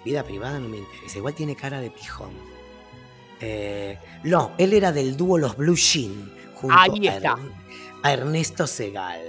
Vida 0.06 0.22
privada 0.22 0.60
no 0.60 0.68
me 0.68 0.78
interesa. 0.78 1.18
Igual 1.18 1.34
tiene 1.34 1.56
cara 1.56 1.80
de 1.80 1.90
pijón. 1.90 2.30
Eh, 3.40 3.98
no, 4.22 4.52
él 4.56 4.72
era 4.72 4.92
del 4.92 5.16
dúo 5.16 5.36
Los 5.36 5.56
Blue 5.56 5.74
Jean. 5.76 6.32
Junto 6.54 6.76
Ahí 6.78 7.08
a 7.08 7.16
está. 7.16 7.32
Ern- 7.34 7.52
A 8.04 8.12
Ernesto 8.12 8.66
Segal. 8.68 9.20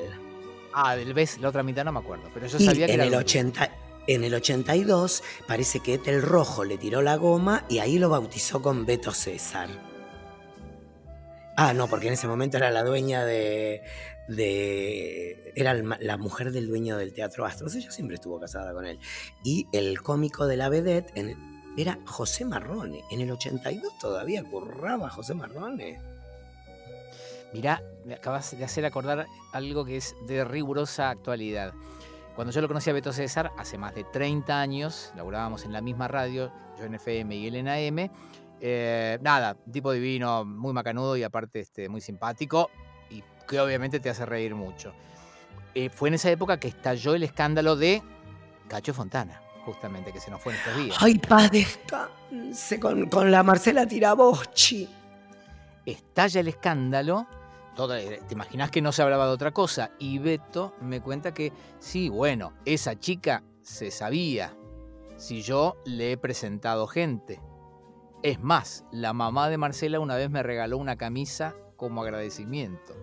Ah, 0.74 0.96
del 0.96 1.16
ves 1.16 1.40
la 1.40 1.50
otra 1.50 1.63
mitad 1.63 1.84
no 1.84 1.92
me 1.92 2.00
acuerdo, 2.00 2.30
pero 2.32 2.46
yo 2.46 2.58
Y 2.60 2.66
sabía 2.66 2.86
que 2.86 2.94
en 2.94 3.00
era 3.00 3.06
el, 3.06 3.10
del 3.12 3.20
80, 3.22 3.72
en 4.06 4.24
el 4.24 4.34
82 4.36 5.24
parece 5.48 5.80
que 5.80 5.96
Ethel 5.96 6.22
Rojo 6.22 6.63
le 6.63 6.78
tiró 6.78 7.02
la 7.02 7.16
goma 7.16 7.66
y 7.68 7.80
ahí 7.80 7.98
lo 7.98 8.10
bautizó 8.10 8.62
con 8.62 8.86
Beto 8.86 9.12
César. 9.12 9.70
Ah, 11.58 11.74
no, 11.74 11.88
porque 11.88 12.06
en 12.08 12.13
ese 12.13 12.28
momento 12.28 12.58
era 12.58 12.70
la 12.70 12.84
dueña 12.84 13.26
de. 13.26 13.82
De 14.28 15.54
era 15.56 15.74
la 15.74 16.18
mujer 16.18 16.52
del 16.52 16.68
dueño 16.68 16.98
del 16.98 17.13
Teatro 17.13 17.46
Astros. 17.46 17.76
Ella 17.76 17.92
siempre 17.92 18.16
estuvo 18.16 18.40
casada 18.40 18.74
con 18.74 18.86
él. 18.86 19.00
Y 19.44 19.68
el 19.72 20.02
cómico 20.02 20.46
de 20.46 20.58
la 20.58 20.70
vedette 20.70 21.13
era 21.78 22.00
José 22.06 22.46
Marrone. 22.46 23.04
En 23.12 23.22
el 23.22 23.32
82 23.32 23.98
todavía 24.00 24.44
curraba 24.44 25.10
José 25.10 25.34
Marrone. 25.34 26.00
Mirá, 27.54 27.82
me 28.06 28.16
acabas 28.16 28.58
de 28.58 28.63
hacer 28.66 28.86
acordar 28.86 29.26
algo 29.54 29.86
que 29.86 29.98
es 29.98 30.16
de 30.28 30.44
rigurosa 30.44 31.10
actualidad. 31.10 31.74
Cuando 32.36 32.52
yo 32.52 32.62
lo 32.62 32.68
conocí 32.68 32.90
a 32.90 32.94
Beto 32.94 33.13
César, 33.13 33.52
hace 33.58 33.78
más 33.78 33.96
de 33.96 34.04
30 34.04 34.60
años, 34.60 35.12
laburábamos 35.16 35.66
en 35.66 35.74
la 35.74 35.82
misma 35.82 36.08
radio, 36.08 36.52
yo 36.78 36.86
en 36.86 36.96
FM 36.96 37.36
y 37.36 37.48
él 37.48 37.56
en 37.56 37.68
AM. 37.68 38.12
eh, 38.60 39.18
nada, 39.22 39.56
tipo 39.72 39.92
divino, 39.92 40.46
muy 40.46 40.74
macanudo 40.74 41.16
y 41.18 41.24
aparte 41.24 41.62
este, 41.62 41.90
muy 41.90 42.02
simpático 42.02 42.70
que 43.47 43.60
obviamente 43.60 43.99
te 43.99 44.10
hace 44.10 44.25
reír 44.25 44.53
mucho. 44.55 44.93
Eh, 45.73 45.89
fue 45.89 46.10
en 46.10 46.15
esa 46.15 46.29
época 46.31 46.60
que 46.60 46.67
estalló 46.67 47.15
el 47.15 47.23
escándalo 47.23 47.75
de 47.75 48.01
Cacho 48.67 48.93
Fontana, 48.93 49.41
justamente, 49.65 50.12
que 50.12 50.19
se 50.19 50.29
nos 50.31 50.41
fue 50.41 50.53
en 50.53 50.60
estos 50.60 50.75
días. 50.77 50.97
Ay, 50.99 51.17
paz 51.19 51.49
descanse 51.51 52.79
con, 52.79 53.07
con 53.10 53.31
la 53.31 53.43
Marcela 53.43 53.86
Tiraboschi. 53.88 54.89
estalla 55.86 56.39
el 56.41 56.47
escándalo, 56.49 57.27
toda- 57.75 57.97
te 57.99 58.33
imaginas 58.33 58.71
que 58.71 58.81
no 58.81 58.91
se 58.91 59.01
hablaba 59.03 59.25
de 59.27 59.31
otra 59.31 59.51
cosa, 59.51 59.91
y 59.99 60.19
Beto 60.19 60.73
me 60.81 60.99
cuenta 61.01 61.33
que 61.33 61.53
sí, 61.79 62.10
bueno, 62.10 62.53
esa 62.65 62.99
chica 62.99 63.43
se 63.62 63.91
sabía 63.91 64.53
si 65.15 65.41
yo 65.41 65.77
le 65.86 66.12
he 66.12 66.17
presentado 66.17 66.88
gente. 66.88 67.39
Es 68.23 68.39
más, 68.41 68.83
la 68.91 69.13
mamá 69.13 69.47
de 69.49 69.57
Marcela 69.57 69.99
una 69.99 70.15
vez 70.15 70.29
me 70.29 70.43
regaló 70.43 70.77
una 70.77 70.95
camisa 70.97 71.55
como 71.77 72.01
agradecimiento. 72.01 72.95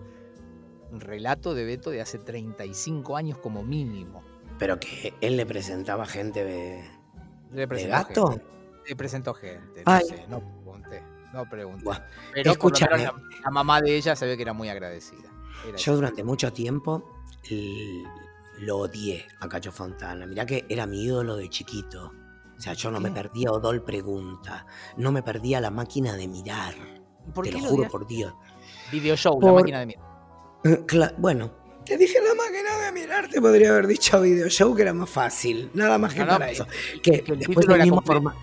Relato 1.01 1.53
de 1.53 1.65
Beto 1.65 1.89
de 1.89 2.01
hace 2.01 2.17
35 2.19 3.15
años 3.17 3.37
como 3.37 3.63
mínimo. 3.63 4.23
Pero 4.57 4.79
que 4.79 5.13
él 5.21 5.37
le 5.37 5.45
presentaba 5.45 6.05
gente 6.05 6.43
de, 6.43 6.83
Le 7.51 7.67
de 7.67 7.87
gato. 7.87 8.27
gente. 8.27 8.45
Le 8.87 8.95
presentó 8.95 9.33
gente, 9.33 9.83
no 9.85 9.91
Ay. 9.91 10.03
sé, 10.07 10.25
no 10.29 10.39
pregunté, 10.39 11.03
no 11.33 11.49
pregunté. 11.49 11.83
Buah, 11.83 11.99
Pero 12.33 12.51
escúchame. 12.51 12.97
la, 13.03 13.13
la 13.43 13.49
mamá 13.51 13.81
de 13.81 13.95
ella 13.97 14.15
se 14.15 14.25
ve 14.27 14.35
que 14.37 14.43
era 14.43 14.53
muy 14.53 14.69
agradecida. 14.69 15.29
Era 15.67 15.75
Yo 15.77 15.95
durante 15.95 16.23
mucho 16.23 16.53
tiempo 16.53 17.03
lo 18.59 18.77
odié 18.77 19.25
a 19.39 19.47
Cacho 19.49 19.71
Fontana. 19.71 20.25
Mirá 20.25 20.45
que 20.45 20.65
era 20.69 20.85
mi 20.85 21.03
ídolo 21.03 21.35
de 21.35 21.49
chiquito. 21.49 22.13
O 22.57 22.61
sea, 22.61 22.73
yo 22.73 22.89
no 22.91 22.99
me 22.99 23.11
perdía 23.11 23.51
Odol 23.51 23.83
Pregunta. 23.83 24.65
No 24.97 25.11
me 25.11 25.21
perdía 25.23 25.59
la 25.59 25.71
máquina 25.71 26.13
de 26.13 26.27
mirar. 26.27 26.73
¿Y 27.27 27.31
¿Por 27.31 27.45
te 27.45 27.51
qué 27.51 27.57
lo 27.57 27.63
lo 27.63 27.69
juro 27.69 27.89
por 27.89 28.07
Dios. 28.07 28.33
Video 28.91 29.15
show, 29.17 29.39
la 29.41 29.51
máquina 29.51 29.79
de 29.79 29.85
mirar. 29.87 30.05
Cla- 30.87 31.13
bueno, 31.17 31.51
te 31.85 31.97
dije 31.97 32.17
la 32.21 32.33
máquina 32.33 32.77
de 32.85 32.91
mirar, 32.91 33.29
te 33.29 33.39
podría 33.39 33.69
haber 33.69 33.87
dicho 33.87 34.19
video 34.21 34.49
show 34.49 34.75
que 34.75 34.81
era 34.81 34.93
más 34.93 35.09
fácil. 35.09 35.69
Nada 35.73 35.97
más 35.97 36.13
que 36.13 36.19
No, 36.21 36.25
no, 36.25 36.31
para 36.33 36.47
pero- 36.51 36.63
eso. 36.63 36.67
Que 37.01 37.11
que 37.21 37.35
después 37.35 37.39
título 37.39 37.75
el 37.75 37.81
era 37.81 37.83
mismo 37.85 38.01
formato. 38.01 38.37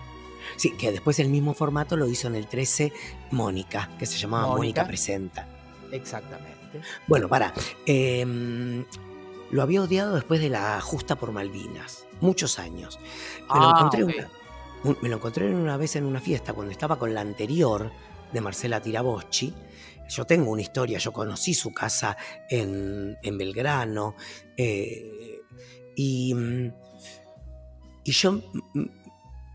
Sí, 0.55 0.71
que 0.77 0.91
después 0.91 1.19
el 1.19 1.29
mismo 1.29 1.53
formato 1.53 1.97
lo 1.97 2.07
hizo 2.07 2.27
en 2.27 2.35
el 2.35 2.47
13 2.47 2.93
Mónica, 3.31 3.89
que 3.99 4.05
se 4.05 4.17
llamaba 4.17 4.47
Mónica, 4.47 4.57
Mónica. 4.83 4.87
Presenta. 4.87 5.47
Exactamente. 5.91 6.81
Bueno, 7.07 7.27
para. 7.27 7.53
lo 9.51 9.61
había 9.61 9.81
odiado 9.81 10.15
después 10.15 10.39
de 10.41 10.49
la 10.49 10.79
justa 10.81 11.15
por 11.15 11.31
Malvinas. 11.31 12.05
Muchos 12.21 12.57
años. 12.59 12.99
Me, 13.53 13.59
lo 13.59 13.67
Ah, 13.67 13.73
encontré 13.77 14.03
una, 14.03 14.29
un- 14.83 14.97
me 15.01 15.09
lo 15.09 15.17
encontré 15.17 15.53
una 15.53 15.77
vez 15.77 15.95
en 15.95 16.05
una 16.05 16.19
fiesta 16.21 16.53
cuando 16.53 16.71
estaba 16.71 16.97
con 16.97 17.13
la 17.13 17.21
anterior 17.21 17.91
de 18.31 18.41
Marcela 18.41 18.81
Tiraboschi. 18.81 19.53
Yo 20.13 20.25
tengo 20.25 20.51
una 20.51 20.61
historia, 20.61 20.99
yo 20.99 21.11
conocí 21.11 21.55
su 21.55 21.73
casa 21.73 22.15
en, 22.49 23.17
en 23.23 23.37
Belgrano. 23.37 24.15
eh, 24.57 25.39
y, 25.95 26.33
mm, 26.33 26.73
y 28.03 28.11
yo, 28.11 28.33
mm, 28.73 28.85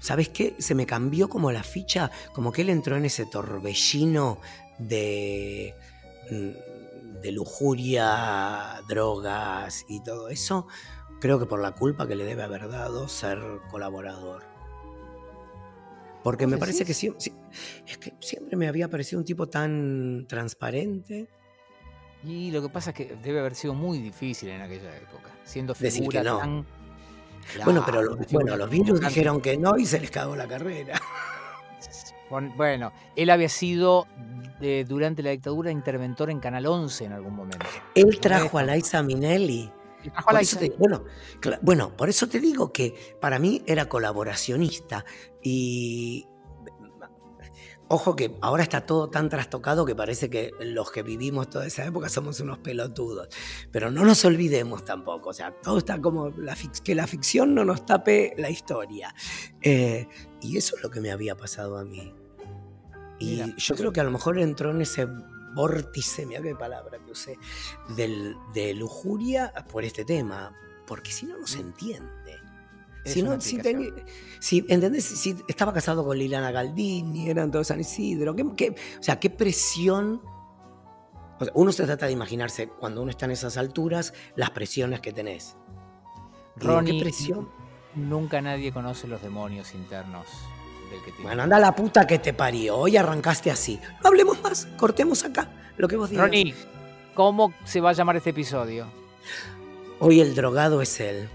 ¿sabes 0.01 0.31
qué? 0.31 0.55
Se 0.59 0.75
me 0.75 0.85
cambió 0.87 1.29
como 1.29 1.53
la 1.53 1.63
ficha, 1.63 2.11
como 2.33 2.51
que 2.51 2.63
él 2.63 2.71
entró 2.71 2.97
en 2.97 3.05
ese 3.05 3.27
torbellino 3.27 4.41
de, 4.79 5.75
mm, 6.31 7.21
de 7.21 7.33
lujuria, 7.33 8.81
drogas 8.89 9.85
y 9.89 10.03
todo 10.03 10.29
eso. 10.29 10.67
Creo 11.21 11.39
que 11.39 11.47
por 11.47 11.61
la 11.61 11.73
culpa 11.73 12.07
que 12.09 12.17
le 12.17 12.25
debe 12.25 12.43
haber 12.43 12.69
dado 12.69 13.09
ser 13.09 13.39
colaborador. 13.71 14.58
Porque 16.23 16.47
me 16.47 16.59
parece 16.59 16.85
que 16.85 16.95
siempre, 16.95 17.33
es 17.87 17.99
que 17.99 18.15
siempre 18.21 18.57
me 18.57 18.69
había 18.69 18.89
parecido 18.89 19.19
un 19.19 19.25
tipo 19.25 19.49
tan 19.49 20.27
transparente. 20.29 21.29
Y 22.25 22.51
lo 22.51 22.61
que 22.63 22.69
pasa 22.69 22.91
es 22.91 22.97
que 22.97 23.17
debe 23.23 23.41
haber 23.41 23.55
sido 23.55 23.75
muy 23.75 23.99
difícil 23.99 24.49
en 24.49 24.61
aquella 24.61 24.97
época, 24.97 25.31
siendo 25.45 25.75
figura 25.75 26.23
tan... 26.25 26.67
bueno, 27.65 27.83
pero 27.87 28.17
bueno, 28.33 28.57
los 28.57 28.69
virus 28.69 29.01
dijeron 29.01 29.41
que 29.41 29.57
no 29.57 29.79
y 29.79 29.87
se 29.87 30.01
les 30.01 30.11
cagó 30.11 30.35
la 30.35 30.49
carrera. 30.49 31.01
Bueno, 32.29 32.93
él 33.17 33.31
había 33.31 33.49
sido 33.49 34.07
durante 34.87 35.23
la 35.23 35.31
dictadura 35.31 35.71
interventor 35.71 36.31
en 36.31 36.41
Canal 36.41 36.67
11 36.67 37.05
en 37.05 37.13
algún 37.13 37.35
momento. 37.35 37.65
Él 37.95 38.19
trajo 38.21 38.59
a 38.59 38.65
Liza 38.65 39.03
Minelli. 39.03 39.73
Bueno, 40.79 41.05
bueno, 41.63 41.97
por 41.97 42.09
eso 42.09 42.29
te 42.29 42.41
digo 42.41 42.73
que 42.73 43.17
para 43.21 43.39
mí 43.39 43.63
era 43.67 43.89
colaboracionista 43.89 45.05
y 45.43 46.27
Ojo 47.91 48.15
que 48.15 48.37
ahora 48.43 48.63
está 48.63 48.83
todo 48.83 49.09
tan 49.09 49.31
trastocado 49.31 49.87
que 49.87 49.95
parece 49.95 50.29
que 50.29 50.51
los 50.61 50.93
que 50.93 51.03
vivimos 51.03 51.49
toda 51.49 51.67
esa 51.67 51.87
época 51.87 52.11
somos 52.11 52.39
unos 52.41 52.59
pelotudos. 52.59 53.29
Pero 53.73 53.91
no 53.91 54.05
nos 54.05 54.27
olvidemos 54.27 54.85
tampoco, 54.85 55.31
o 55.31 55.33
sea, 55.33 55.53
todo 55.63 55.79
está 55.79 55.99
como 55.99 56.29
la 56.29 56.55
que 56.85 56.95
la 56.95 57.07
ficción 57.07 57.55
no 57.55 57.65
nos 57.65 57.87
tape 57.87 58.35
la 58.37 58.51
historia. 58.51 59.15
Eh, 59.63 60.07
y 60.43 60.59
eso 60.59 60.77
es 60.77 60.83
lo 60.83 60.91
que 60.91 61.01
me 61.01 61.11
había 61.11 61.35
pasado 61.35 61.79
a 61.79 61.85
mí. 61.85 62.13
Y 63.21 63.43
yo 63.57 63.75
creo 63.75 63.91
que 63.91 64.01
a 64.01 64.05
lo 64.05 64.11
mejor 64.11 64.39
entró 64.39 64.71
en 64.71 64.83
ese 64.83 65.09
vórtice, 65.59 66.25
mira 66.25 66.41
qué 66.41 66.55
palabra 66.55 66.99
que 67.05 67.11
usé, 67.11 67.37
de 67.97 68.75
lujuria 68.75 69.53
por 69.73 69.85
este 69.85 70.05
tema, 70.05 70.55
porque 70.87 71.11
si 71.11 71.27
no, 71.27 71.37
no 71.37 71.49
se 71.49 71.59
mm. 71.59 71.67
entiende. 71.67 72.41
si 73.05 73.23
no, 73.23 73.41
si, 73.41 73.61
si, 74.39 74.65
¿entendés? 74.69 75.05
Si 75.05 75.37
estaba 75.49 75.73
casado 75.73 76.05
con 76.05 76.17
Liliana 76.17 76.53
Galdini, 76.53 77.29
eran 77.29 77.51
todos 77.51 77.67
San 77.67 77.81
Isidro, 77.81 78.37
¿qué, 78.57 78.71
o 78.71 79.03
sea, 79.03 79.19
qué 79.19 79.31
presión. 79.31 80.23
uno 81.55 81.73
se 81.73 81.85
trata 81.87 82.07
de 82.07 82.13
imaginarse 82.13 82.69
cuando 82.69 83.03
uno 83.03 83.11
está 83.11 83.25
en 83.25 83.33
esas 83.33 83.57
alturas 83.57 84.15
las 84.37 84.51
presiones 84.51 85.01
que 85.01 85.13
tenés. 85.13 85.57
Ronnie, 86.55 86.99
¿qué 86.99 87.01
presión? 87.01 87.49
Nunca 87.97 88.41
nadie 88.41 88.73
conoce 88.73 89.09
los 89.09 89.21
demonios 89.23 89.75
internos 89.75 90.29
bueno, 91.23 91.43
anda 91.43 91.59
la 91.59 91.75
puta 91.75 92.07
que 92.07 92.19
te 92.19 92.33
parió. 92.33 92.77
Hoy 92.77 92.97
arrancaste 92.97 93.51
así. 93.51 93.79
No 94.03 94.09
hablemos 94.09 94.41
más, 94.43 94.67
cortemos 94.77 95.25
acá 95.25 95.49
lo 95.77 95.89
que 95.89 95.97
vos 95.97 96.11
digas. 96.11 96.25
Ronnie, 96.25 96.55
¿cómo 97.15 97.55
se 97.65 97.81
va 97.81 97.91
a 97.91 97.93
llamar 97.93 98.17
este 98.17 98.31
episodio? 98.31 98.87
Hoy 100.01 100.21
el 100.21 100.35
drogado 100.35 100.83
es 100.83 101.01
él. 101.01 101.29